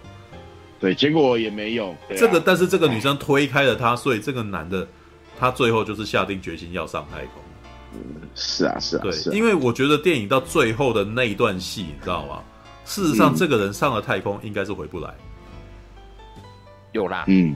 [0.81, 1.95] 对，结果也没有。
[2.17, 4.87] 这个，但是这个女生推开了他，所以这个男的
[5.39, 7.43] 他最后就是下定决心要上太空。
[8.35, 12.43] 是啊，是啊，对，啊，因为我觉得电影到最后的那一段戏，你知道吗？
[12.85, 15.15] 事实上，这个人上了太空应该是回不来。
[16.93, 17.55] 有啦，嗯，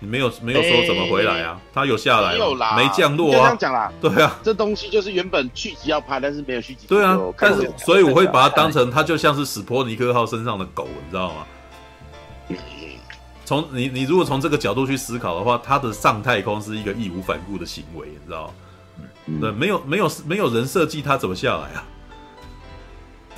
[0.00, 1.60] 你没有没有说怎么回来啊？
[1.72, 3.38] 他有下来，有啦，没降落啊？
[3.38, 6.86] 这样讲啦，对啊，这东西就是原本续集要拍，但是没有续集。
[6.86, 11.46] 对啊，但是所以我会把它当成它就像是史波尼克号身上的狗，你知道吗？
[13.44, 18.54] 从你你如果从这个角度去思考的话，它的上太空是一个义无反顾的行为，你知道吗？
[19.40, 21.84] 对，没有没有没有人设计它怎么下来啊？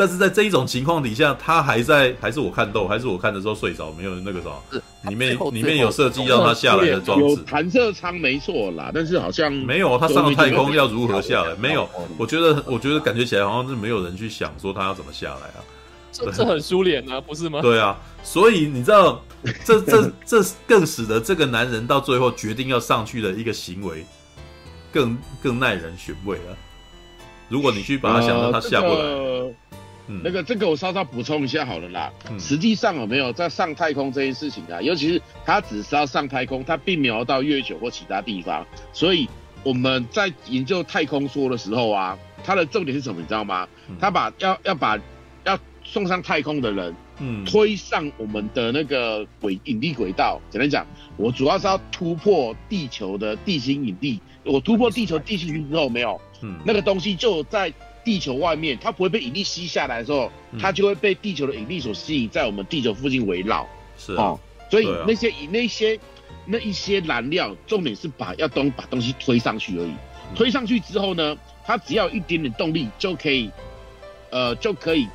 [0.00, 4.80] 但是在这一种情况底下，他还在，还是我看到，还是我看的时候睡着，没有那个什么，
[5.10, 11.54] 里面里面有设计让他下来的装置，有弹射舱没错啦，但是好像没有他上了太空要如何下来？
[11.56, 11.86] 没有，
[12.16, 15.60] 我觉得我觉得感觉起来好像是没有人去想说他要怎么下来啊，
[16.10, 17.60] 这这很苏联啊，不是吗？
[17.60, 19.22] 对啊，所以你知道，
[19.66, 24.06] 这这这更使得这个男人到最后决定要上去的一个行为。
[24.92, 26.56] 更更耐人寻味了。
[27.48, 29.52] 如果你去把他想到他下不来，呃
[30.10, 32.12] 嗯、那个这个我稍稍补充一下好了啦。
[32.30, 34.82] 嗯、实际上有没有在上太空这件事情啊？
[34.82, 38.66] 尤其是他只是要上太空，他并没有到月球或其他地方。
[38.92, 39.28] 所以
[39.62, 43.20] 我们在研究太空说的时候啊，它的重点是什么？
[43.20, 43.68] 你知道吗？
[44.00, 44.98] 他把要要把
[45.44, 50.40] 要送上太空的人，嗯，推上我们的那个轨引力轨道。
[50.50, 50.86] 简单讲，
[51.16, 54.20] 我主要是要突破地球的地心引力。
[54.42, 57.70] 我突破地球地心引力之后，没有，嗯，那个东西就在
[58.10, 63.64] 地球外面，它不会被引力吸下来的时候，它就会被地球的引力所吸引，在我们地球附近围绕。
[63.96, 64.36] 是哦，
[64.68, 65.96] 所以那些以那些
[66.44, 69.92] 那一些燃料，重点是把要东把东西推上去而已。
[70.34, 73.48] 推上去之后呢，它只要一点点动力就可以，
[74.30, 75.06] 呃，就可以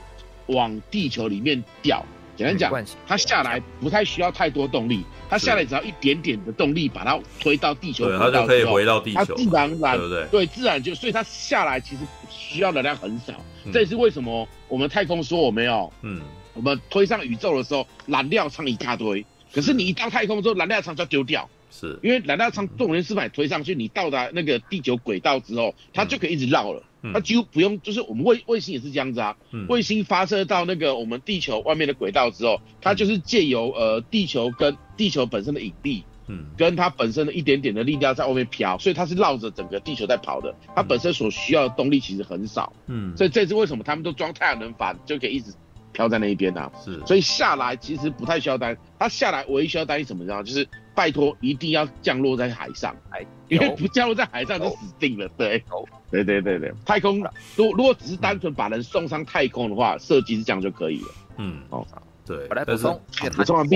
[0.45, 2.01] 往地球里面掉。
[2.35, 10.25] 简单讲，它下来不太需要太多动力，它下来只要一点点的动力把它推到地球，对，它就可以回到地球，它自然而然，对不对？
[10.27, 13.33] 对，自然就，所以它下来其实需要能量很少。
[13.63, 16.21] 嗯、这也是为什么我们太空说我没有，嗯，
[16.53, 26.81] 我们推上宇宙的时候燃料舱一大堆，可是你一到太空之后燃料舱就要丢掉，是因为燃料舱重力是把你推上去，你到达那个地球轨道之后，它就可以一直绕了。
[27.01, 29.37] 嗯它几乎不用，就是我们卫卫星也是这样子啊。
[29.69, 40.55] 卫星发射到那个我们地球外面的轨道之后，它就是借由呃地球跟地球本身的引力，嗯，跟它本身的一点点的力量在外面飘，所以它是绕着整个地球在跑的。
[40.75, 45.53] 它本身所需要的动力其实很少，嗯，所以这是为什么他们都装太阳能板就可以一直
[45.95, 46.69] 飘在那一边啊。
[46.83, 50.43] 是，所以下来其实不太需要担心，它下来唯一需要担心什么呢？
[50.43, 55.63] 就是拜托一定要降落在海上，哎因为不降落在海上就死定了，对。
[56.11, 57.23] 对对对对，太空
[57.55, 61.07] 如如果只是单纯把人送上太空的话，设计是这样就可以了。
[61.37, 61.85] 嗯，哦，
[62.25, 62.47] 对。
[62.49, 63.29] 我来补充，他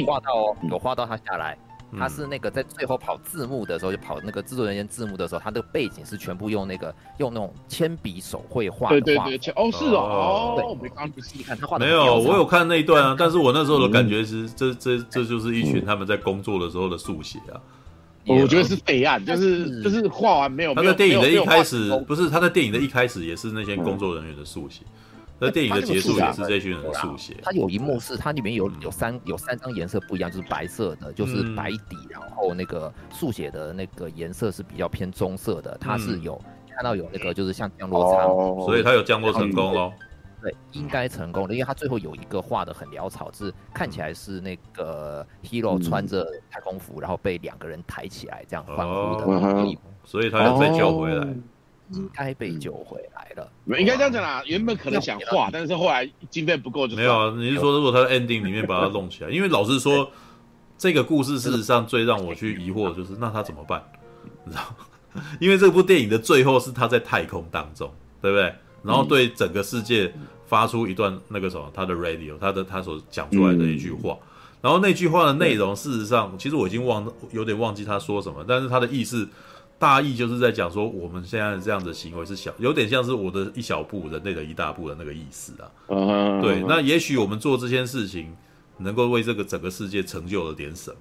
[0.06, 1.58] 画到哦，有画到他下来，
[1.98, 8.90] 他是那个在最后跑字幕的时候，就跑那个制作人员字幕的时候，他的背景是全部用那个用那种铅笔手绘画。
[8.90, 11.86] 对对对，哦是哦，哦，我没刚仔细看他画的。
[11.86, 17.60] 没有，我有看那一段啊，但是我那时候的感觉是，这这这就是一群他们在工作的时候的速写啊。
[18.28, 20.76] 我觉得是备案，就是就是画完没有。
[20.76, 24.82] 他在电影的一开始不是他在电影的一开始也是那些工作人员的速写，
[25.40, 27.38] 在电影的结束也是这群人的速写。
[27.42, 36.40] 它有一幕是它里面有有三有三张颜色不一样，就是白色的，就是白底，然后那个速写的那个颜色是比较偏棕色的，它是有
[36.76, 38.28] 看到有那个就是像降落舱，
[38.66, 39.92] 所以它有降落成功喽。
[40.42, 49.76] 对，应该成功的，因为他最后有一个画的很潦草，是看起来是那个 hero 穿着太空服，然后被两个人抬起来这样欢呼的，哦、
[50.06, 51.44] 所以他要再救回来，应
[52.14, 53.52] 该被救回来了。
[53.80, 57.34] 应该这样讲啦，原本可能想画，但是后来经费不够，就没有啊。
[57.38, 59.30] 你是说如果他的 ending 里面把它弄起来？
[59.30, 60.10] 因为老实说，
[60.78, 63.84] 这个故事事实上最让我去疑惑的就是，那他怎么办？
[64.46, 64.64] 你知道？
[65.40, 68.54] 因为这部电影的最后是他在太空当中，对不对？
[68.84, 70.14] 然后对整个世界
[70.46, 74.18] 发出一段那个什么，他的 radio，他的他所讲出来的一句话，
[74.62, 79.28] 然后那句话的内容，事实上其实我已经忘有点忘记他说什么，但是他的意思
[79.80, 85.72] 大意就是在讲说，我们现在这样的行为是小，有点像是我的一小步，人类的一大步的那个意思啊。
[86.42, 88.36] 对，那也许我们做这件事情，
[88.78, 90.98] 能够为这个整个世界成就了点什么。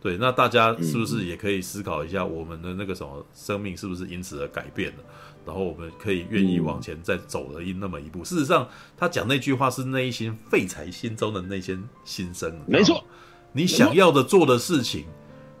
[0.00, 5.04] 对，那大家是不是也可以思考一下，我们的那个什么生命是不是因此而改变了？
[5.44, 8.24] 然后我们可以愿意往前再走了一那么一步。
[8.24, 12.58] 事实上，他讲那句话是内心废柴心中的那些心声。
[12.66, 13.04] 没错，
[13.52, 15.04] 你想要的做的事情，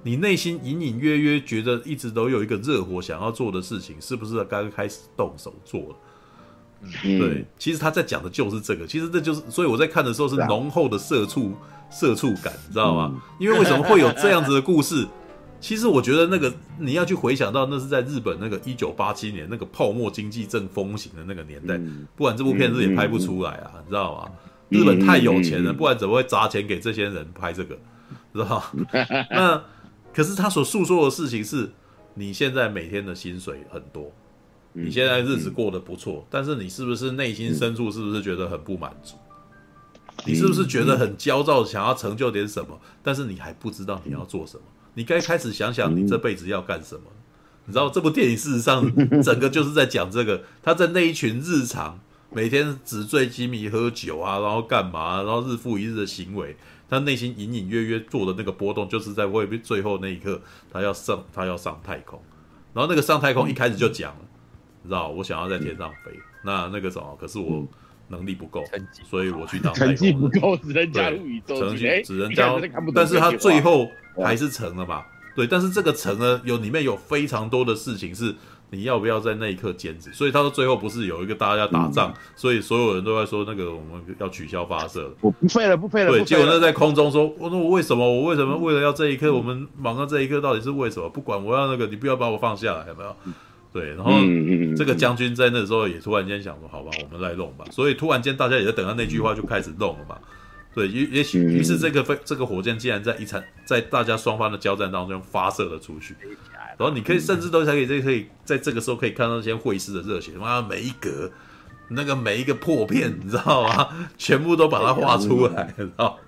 [0.02, 5.96] 你内心隐隐约约觉得一直都有一个热火想要做的事情，是不是该开始动手做了？
[6.82, 8.86] 嗯，对，其实他在讲的就是这个。
[8.86, 11.54] 其实这就是，所以我在看的时候是浓厚的社畜
[11.90, 13.20] 社畜感，你知道吗？
[13.40, 15.06] 因为为什么会有这样子的故事？
[15.58, 21.80] 其实我觉得那个你要去回想到，那是在日本那个一九八七年那个泡沫经济正风行的那个年代，
[22.14, 24.30] 不然这部片子也拍不出来啊，你知道吗？
[24.68, 27.78] 日本太有钱了，不然怎么会砸钱给这些人拍这个，
[28.34, 28.64] 知道吗？
[29.30, 29.62] 那
[30.16, 31.70] 可是他所诉说的事情是，
[32.14, 34.10] 你现在每天的薪水很多，
[34.72, 39.16] 你现在日子过得不错，但是你是不是内心深处是不是觉得很不满足？
[40.24, 44.62] 你是不是觉得很焦躁，想要成就点什么，但是你还不知道你要做什么？
[44.94, 47.02] 你该开始想想，你这辈子要干什么？
[47.66, 48.90] 你知道这部电影事实上
[49.22, 52.00] 整个就是在讲这个，他在那一群日常
[52.30, 56.56] 每天纸醉金迷喝酒啊，然后干嘛，然后日复一日的行为，
[56.88, 62.20] 他内心隐隐约约做的那个波动，就是在为最后那一刻，他要上他要上太空，
[62.72, 64.20] 然后那个上太空一开始就讲了，
[64.82, 66.12] 你知道我想要在天上飞，
[66.44, 67.66] 那那个什么，可是我
[68.08, 68.64] 能力不够，
[69.04, 72.60] 所以我去当太空，成绩不够，只能加入宇宙，成绩只能加入，
[72.94, 73.88] 但是他最后。
[74.24, 75.04] 还是成了嘛？
[75.34, 78.34] 对，但是这个成呢，有里面有非常多的事情是
[78.70, 80.12] 你要不要在那一刻坚持。
[80.12, 86.10] 所以他说最后不是有一个大家打仗，所以所有人都在说那个我们要取消发射，我不废了，不废了。
[86.10, 88.04] 对，结果那在空中说，我说我为什么？
[88.04, 89.32] 我为什么为了要这一刻？
[89.32, 91.08] 我们忙到这一刻到底是为什么？
[91.08, 93.16] 不管我要那个，你不要把我放下来，有没有？
[93.72, 94.10] 对，然后
[94.76, 97.64] 这个将军在那时候也突然间想说，好吧，我们来弄吧。
[97.70, 100.16] 所以突然间大家也在等他那句话，就开始弄了嘛。
[100.74, 106.14] 对，也也许于是这个飞这个火箭竟然在一场在大家双方的交战当中发射了出去，
[106.76, 111.30] 然后你可以甚至都才可以这可以在这个时候可以看到那些会师的热血，妈每一格
[111.88, 113.88] 那个每一个破片，你知道吗？
[114.18, 116.18] 全部都把它画出来，知道？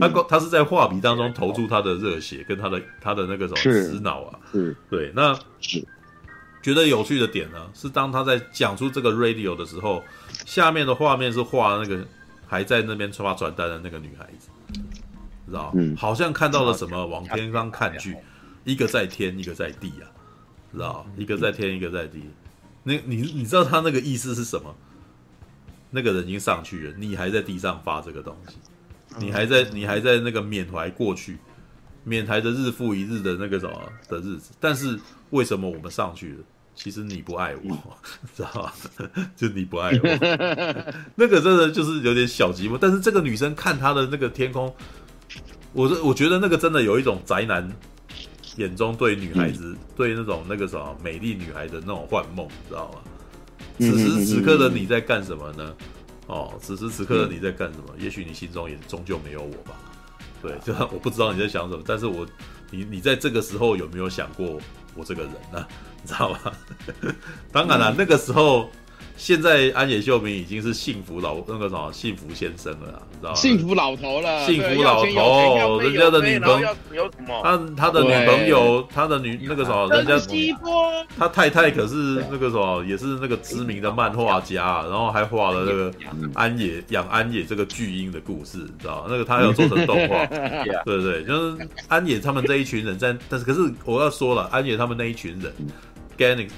[0.00, 4.38] 他他是在画笔当中投注他的热血跟他的他的那个什么死脑啊，
[4.90, 5.38] 对，那
[6.62, 10.02] 觉得有趣的点呢，是当他在讲出这个 radio 的时候，
[10.44, 12.04] 下面的画面是画那个。
[12.46, 14.48] 还在那边发传单的那个女孩子，
[15.46, 15.72] 知道？
[15.74, 18.14] 嗯，好像看到了什么，往天上看去，
[18.64, 20.08] 一个在天，一个在地啊，
[20.72, 21.06] 知道？
[21.16, 22.22] 一个在天，一个在地。
[22.82, 24.74] 那你你知道他那个意思是什么？
[25.90, 28.56] 那个人已经上去了，你还在地上发这个东西，
[29.18, 31.38] 你还在你还在那个缅怀过去，
[32.02, 34.52] 缅怀着日复一日的那个什么的日子。
[34.58, 34.98] 但是
[35.30, 36.38] 为什么我们上去了？
[36.74, 38.74] 其实你不爱我，嗯、 知道吧？
[39.36, 40.00] 就你不爱我，
[41.14, 42.76] 那个真的就是有点小寂寞。
[42.80, 44.74] 但是这个女生看她的那个天空，
[45.72, 47.70] 我我觉得那个真的有一种宅男
[48.56, 52.98] 眼中对女孩子、嗯、对那种那个什么美丽女孩的那种幻梦，你知道吗？
[53.78, 55.74] 此时此刻的你在干什么呢？
[56.26, 57.84] 哦，此时此刻的你在干什么？
[57.98, 59.76] 也许你心中也终究没有我吧。
[60.40, 62.26] 对，就 我不知道你在想什么，但是我
[62.70, 64.58] 你你在这个时候有没有想过
[64.94, 65.66] 我这个人呢？
[66.02, 66.38] 你知道吗？
[67.50, 68.70] 当然了，那个时候
[69.16, 73.34] 现在安野秀明已经是幸福老那个什么幸福先生了，你知道吗？
[73.36, 76.68] 幸福老头了，幸福老头，人家的女朋友，
[77.42, 80.18] 他他的女朋友，他的女那个什么，人家
[81.16, 85.92] 他太太可是那个什么，也是那个知名的漫画家，然后还画了那个
[86.34, 90.26] 安野养安野这个巨婴的故事，你知道那个他要做成动画，
[90.84, 95.52] 对对对，就是安野他们这一群人在，但是可是我要说了，安野他们那一群人。
[96.18, 96.48] Gainax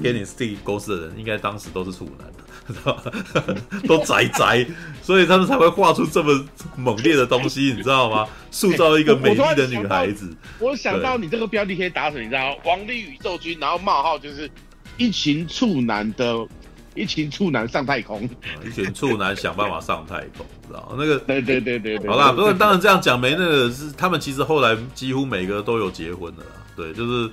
[0.00, 2.42] Gainax 公司的人应该当时都是处男的，
[2.74, 3.62] 知道吗？
[3.88, 4.66] 都宅宅，
[5.02, 6.44] 所以他们才会画出这么
[6.76, 8.26] 猛烈的东西，你知道吗？
[8.50, 10.34] 塑造一个美丽的女孩子。
[10.58, 12.56] 我想到你这个标题可以打死，你知道吗？
[12.64, 14.50] 王力宇宙军，然后冒号就是
[14.96, 16.46] 一群处男的，
[16.94, 18.28] 一群处男上太空，
[18.64, 20.96] 一群处男想办法上太空，知道吗？
[20.98, 22.10] 那个对对对对对。
[22.10, 27.30] 好啦，不过当然这样讲没那个是，他们其实后来几乎每个都有结婚的啦，对，就是。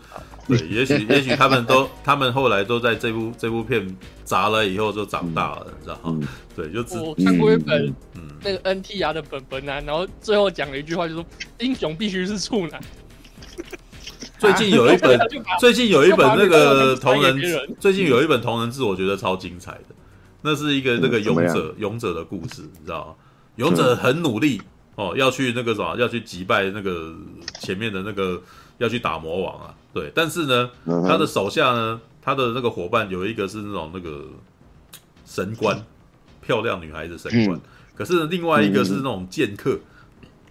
[0.47, 3.85] 对，也许 也许他们都，他们后来都在这部这部片
[4.23, 6.27] 砸了以后就长大了，你知道吗？
[6.55, 11.25] 对，就只我看过一本，嗯，那个 NTR 的本本啊，然后最后讲了一句话，就是说
[11.59, 12.79] 英雄必须是处男。
[14.37, 15.19] 最近有一本，
[15.59, 17.39] 最近有一本那个同人，
[17.79, 19.95] 最近有一本同人志，我觉得超精彩的，
[20.41, 23.15] 那是一个那个勇者勇者的故事，你知道吗？
[23.55, 24.61] 勇者很努力
[24.95, 27.15] 哦，要去那个什么，要去击败那个
[27.61, 28.39] 前面的那个，
[28.77, 29.73] 要去打魔王啊。
[29.95, 30.69] 对，但是呢，
[31.07, 34.25] 他的手下呢，他的那个伙伴有一个是那种那个
[35.25, 35.81] 神官，
[36.41, 37.57] 漂亮女孩子神官，
[37.95, 39.79] 可是另外一个是那种剑客，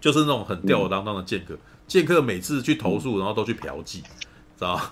[0.00, 1.54] 就是那种很吊儿郎当的剑客。
[1.86, 4.90] 剑客每次去投诉，然后都去嫖妓，知道吗？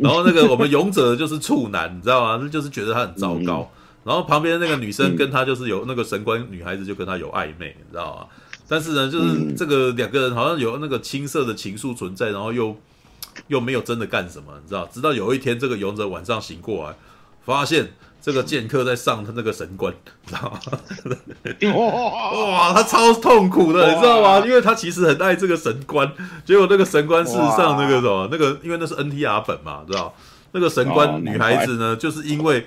[0.00, 2.48] 然后那个我们勇者就是处男，你知道吗？
[2.48, 3.68] 就是觉得他很糟糕。
[4.04, 8.26] 然后旁边那个女生跟他就是有那个神官女孩子就跟他有暧昧，你知道吗？
[8.68, 12.76] 但是呢，就是这个两个人好像有那个青涩的情愫存在，然后又。
[13.46, 14.84] 又没有真的干什么，你知道？
[14.92, 16.96] 直到有一天，这个勇者晚上醒过来，
[17.44, 20.60] 发现这个剑客在上他那个神官，你知道吗？
[22.50, 24.44] 哇，他超痛苦的，你知道吗？
[24.44, 26.12] 因为他其实很爱这个神官，
[26.44, 30.12] 结果那个神官事实上那个什么，那个因为那是 NTR 本嘛，知道？
[30.52, 32.66] 那个神官女孩子呢，就是因为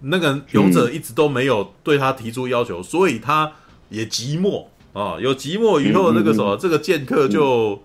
[0.00, 3.50] 那个勇者一直都没有对他提出要求，所以他
[3.88, 5.16] 也寂寞啊。
[5.18, 7.82] 有寂寞以后，那个什么，这个剑客就。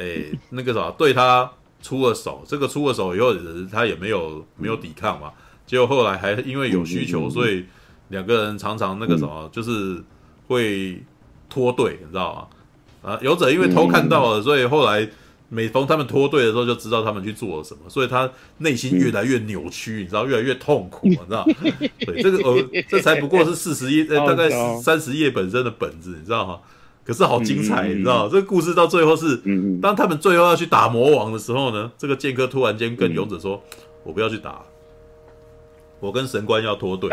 [0.00, 1.50] 哎、欸，那个啥，对他
[1.80, 3.34] 出了手，这个出了手以后，
[3.70, 5.32] 他也没有没有抵抗嘛。
[5.66, 7.64] 结果后来还因为有需求，所以
[8.08, 10.02] 两个人常常那个什么，就是
[10.46, 11.02] 会
[11.50, 12.34] 脱队，你知道
[13.02, 13.12] 吗？
[13.12, 15.08] 啊，有者因为偷看到了，所以后来
[15.48, 21.46] 每逢他们脱队的时候，就知道他们去做了什么，所以他内心越来越扭曲，你知道，越来越痛苦，你知道？
[22.00, 24.50] 对，这个呃，这才不过是四十页，大概
[24.80, 26.60] 三十页本身的本子，你知道吗？
[27.08, 29.40] 可是好精彩，嗯、你知道这个故事到最后是，
[29.80, 34.60] 当他们最后要去打魔王的时候呢，这个剑客突然间跟勇者说：“嗯、我不要去打，
[36.00, 37.10] 我跟神官要脱队。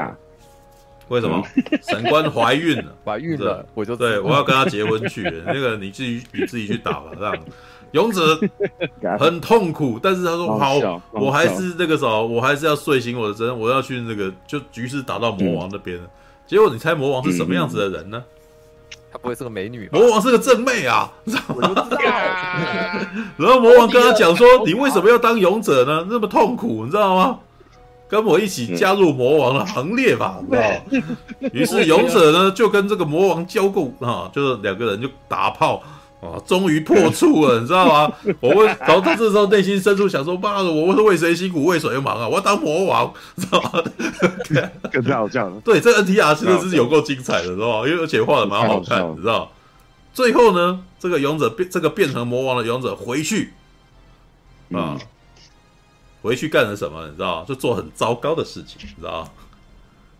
[1.08, 1.42] 为什么？
[1.56, 5.24] 嗯、神官怀孕了， 怀孕了，我就对我要跟他结婚去。
[5.48, 7.12] 那个你自己你自己去打吧。
[7.18, 7.34] 这样，
[7.94, 8.38] 勇者
[9.18, 15.98] 很痛苦，但是他说好，我还是那个时候，我还是要睡醒我的责任，我要去那个就局势打到魔王那边。
[15.98, 16.10] 嗯、
[16.46, 18.22] 结果你猜魔王是什么样子的人呢？
[18.28, 18.35] 嗯
[19.16, 19.90] 她不会是个美女？
[19.94, 21.88] 魔王是个正妹啊，知道吗？
[23.38, 26.06] 然后魔王跟他讲说：“你为什么要当勇者呢？
[26.10, 27.40] 那么痛苦，你知道吗？
[28.10, 30.68] 跟我一起加入魔王的行列吧，知道吗？”
[31.54, 35.82] 于是勇者呢就跟这个魔王交过啊，就是两个人就打炮。
[36.22, 38.14] 啊，终于破处了，你知道吗？
[38.42, 42.28] 我问，然后他这时候内心深处想说：“妈的，我是为谁辛苦为谁忙啊？
[42.28, 43.84] 我要当魔王，知道吗？”
[44.92, 45.62] 更好笑了。
[45.64, 47.88] 对，这个 NTR 真的是有够精彩的，知道吗？
[47.88, 49.52] 因为而且画的蛮好看，你知道。
[50.14, 53.54] 最后呢，这个勇者变这个变成魔王的勇者回去
[54.72, 54.98] 啊，
[56.22, 57.06] 回去干了什么？
[57.08, 57.44] 你知道？
[57.48, 59.30] 就做很糟糕的事情，你知道。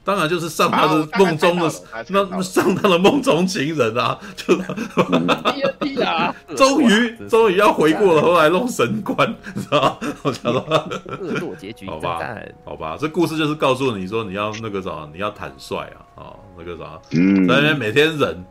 [0.06, 1.70] 当然就是上他的梦中的
[2.10, 4.56] 那上他的梦中情人啊，就
[6.56, 9.98] 终于终于要回过了头来弄神官，你知道吗？
[10.22, 10.62] 我讲说，
[11.20, 12.20] 恶作结局，好吧，
[12.64, 18.46] 好吧，这故事就是告诉你说你要那个啥，你要坦率啊，啊，那个啥，在那边每天忍，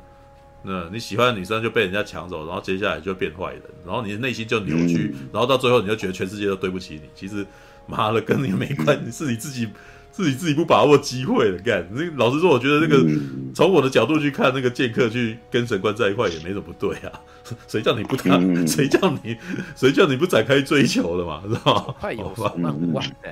[0.63, 7.47] 那你喜欢的女生就被人家抢走，然后接下来就变坏人，然后你的内心就扭曲，然后到最后你就觉得全世界都对不起你，其实
[7.87, 9.69] 妈的跟你没关系，是你自己。
[10.15, 13.05] 自己自己不把握机会了，干那老实说，我觉得那个
[13.53, 17.11] 从我的角度去看，那个剑客去跟神官在一块也没什么不对啊。
[17.67, 18.39] 谁叫你不打？
[18.65, 19.37] 谁叫你？
[19.75, 21.43] 谁叫你不展开追求的嘛？
[21.49, 21.95] 知道吗？
[21.99, 22.75] 快有好吧，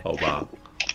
[0.03, 0.45] 好吧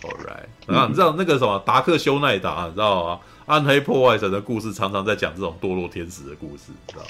[0.02, 0.44] ，All right。
[0.66, 3.20] 然后你知道那个什么达克修奈达，你知道吗？
[3.46, 7.02] 暗黑破坏神的故事常常在讲这种堕落天使的故事，知道？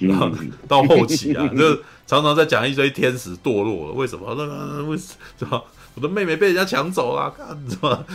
[0.00, 0.30] 然后
[0.68, 1.74] 到后期啊，就
[2.06, 4.34] 常常在讲一堆天使堕落了，为什么？
[4.36, 5.14] 那个为什
[5.48, 5.64] 么？
[5.94, 8.06] 我的妹妹被人家抢走了，看什么？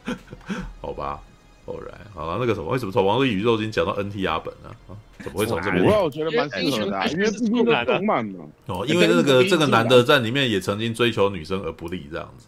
[0.80, 1.20] 好吧
[1.66, 4.70] ，Alright，好了，那个什么，为什么从王力宇宙已经讲到 NTR 本呢？
[4.88, 5.84] 啊，怎么会从这边？
[5.84, 8.44] 我我觉得蛮适合的，因为毕竟是动漫嘛。
[8.66, 12.46] 哦，因为那个这个男的在里面也曾经追求女生而不利，这样子，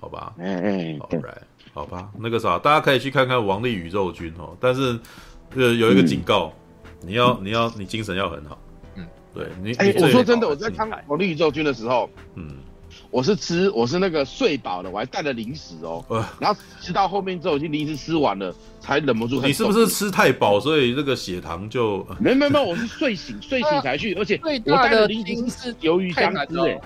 [0.00, 0.32] 好吧？
[0.38, 1.42] 嗯嗯，Alright，
[1.74, 4.98] 好吧，那个啥，大家可以去看看王力宇宙军哦，但是
[5.54, 6.52] 呃有一个警告，
[7.00, 8.58] 你要你要你精神要很好。
[9.34, 12.56] 对你，哎、欸，我说真的，我在看《王力宇宙军》的时候，嗯，
[13.10, 19.40] 我是吃，我是那个睡饱了，我还带了零食哦，呃、然后吃到后面之后，已经零食吃完了，才忍不住。
[19.40, 22.06] 你是不是吃太饱，所以这个血糖就？
[22.18, 26.80] 没没没，我是睡醒睡醒才去，而且我带的零食是鱿鱼香丝哎，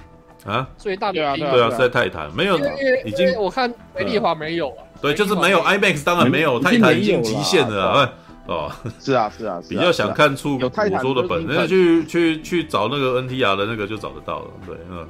[0.44, 2.58] 啊，最大的对啊对啊，是在泰坦没有，
[3.04, 8.12] 已经我看美丽华没有啊，对，就是没有 IMAX，当然没有，泰坦已经极限了啊。
[8.46, 15.06] 哦，是啊，是啊，比较想看出我说的本，那去去去找那个 NTR 的那个就找得到了，对，嗯，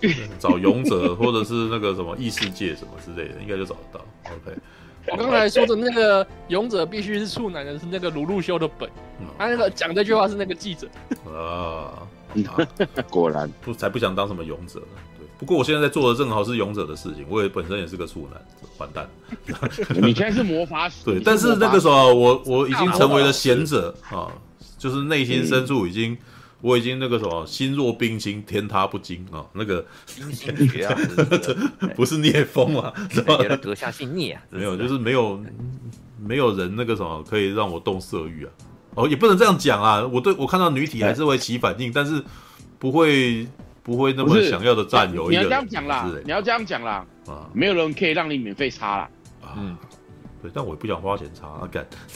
[0.38, 4.04] 找勇者或者是那个什么异世界什么之类的，应该就找得到。
[4.24, 4.58] OK，
[5.08, 8.88] 我刚才说的那个勇者必须是处男的是那个鲁路修的本，
[9.38, 10.88] 他那个讲这句话是那个记者。
[11.32, 12.06] 啊，
[13.10, 13.50] 果然。
[13.62, 14.86] 不才不想当什么勇者呢。
[15.38, 18.40] 不过我现在在做的正好是勇者的事情，我也本身也是个处男，
[18.78, 19.06] 完蛋。
[20.00, 24.32] 你现在是魔法师，对，但是那个时候我我已经成为了贤者啊，
[24.78, 26.18] 就是内心深处已经、嗯、
[26.66, 29.86] 我已经那个什么心若冰清天塌不惊啊，那个
[30.16, 30.98] 冰心诀啊，
[31.94, 32.18] 不是？
[32.26, 33.36] 聂风啊， 是吧？
[33.62, 35.40] 阁下姓聂啊，没有，就是没有
[36.18, 38.50] 没有人那个什么可以让我动色欲啊，
[38.96, 42.22] 哦，也不能这样讲啊，我对我看到女体还是会起反应，但是
[42.78, 43.46] 不会。
[43.86, 49.10] 不会那么想要的占有你要这样讲啦，你要这样讲啦，啊，没有人可以让你免费擦啦，
[49.56, 49.76] 嗯，
[50.42, 51.86] 对，但我也不想花钱插，干，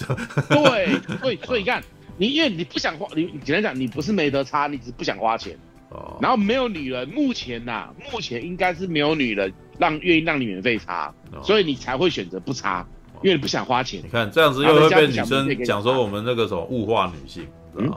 [0.49, 1.81] 对，所以所以干，
[2.21, 5.57] 你因为你不想花，你简单讲，你不是没得差，你只是不想花钱，
[5.89, 11.11] 哦，然后没有女人，目前呐，目前应该是没有女人让愿意让你免费插，
[11.43, 12.87] 所以你才会选择不擦，
[13.23, 14.03] 因为你不想花钱。
[14.05, 17.91] 你看这样子又会被女生讲说我们那个什么物化女性，嗯，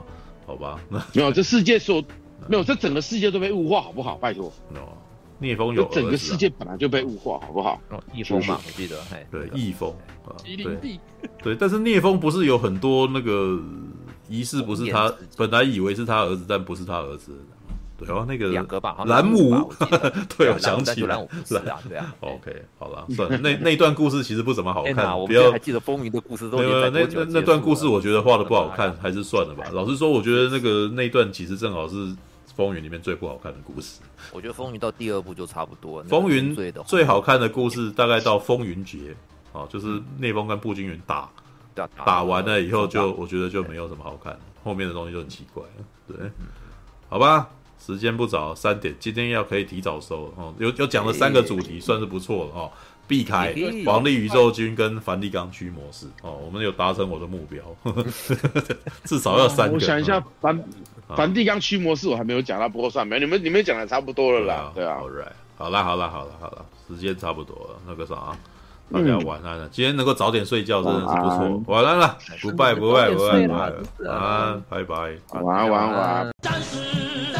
[0.46, 2.02] 好吧，那没有，这世界所。
[2.46, 4.16] 没有，这整个世界都被物化，好不好？
[4.16, 4.52] 拜托。
[4.74, 4.92] 哦，
[5.38, 5.82] 聂风有。
[5.86, 7.80] 整个世界本来就被物化，好不好？
[7.88, 8.98] 哦，逆风嘛，我记得。
[9.30, 9.94] 对，逆风
[10.26, 10.36] 啊。
[10.44, 11.00] 对。
[11.42, 13.58] 对，但是聂风不是有很多那个
[14.34, 17.32] 仪式，不是他本来以为是他儿子，但不是他儿子。
[17.96, 19.72] 对哦，那个两个吧，兰姆。
[20.36, 21.28] 对，我想起来。
[21.46, 22.12] 是啊，对啊。
[22.20, 24.94] OK，好了， 算了，那那段故事其实不怎么好看。
[25.26, 26.58] 不要还记得风云的故事都。
[26.58, 29.64] 没有，那那那段故事我觉得画的不好看，还是算了吧。
[29.72, 32.14] 老实说，我觉得那个那段其实正好是。
[32.56, 33.98] 风云里面最不好看的故事，
[34.32, 36.00] 我觉得风云到第二部就差不多。
[36.04, 36.54] 风云
[36.86, 39.12] 最好看的故事大概到风云决，
[39.50, 41.28] 哦，就是内风跟步惊云打，
[42.04, 45.84] 打完了以后就我觉得就没有什么好看，后面的东西就很奇怪了。
[46.06, 46.30] 对，
[47.08, 47.48] 好吧，
[47.78, 50.54] 时间不早，三点，今天要可以提早收哦。
[50.58, 52.70] 有有讲了三个主题，算是不错了哦。
[53.06, 53.54] 避开
[53.84, 57.62] 王力宇宙军跟梵蒂冈驱魔师哦，我们有达成我的目标，
[59.04, 59.74] 至少要三个。
[59.74, 60.64] 我想一下，梵
[61.08, 64.72] 梵蒂冈驱魔师我还没有讲到，不过算没，你们你们讲的差不多了啦。
[64.74, 64.96] 对啊，
[65.58, 68.34] 好啦好啦好啦好啦，时间差不多了，那个啥，
[68.92, 69.68] 大家晚安了。
[69.70, 73.68] 今天能够早点睡觉真的是不错，晚安了，不拜不拜不拜不拜，
[74.06, 74.94] 晚安，拜拜，
[75.40, 75.92] 晚安晚安。
[75.92, 77.33] 晚安。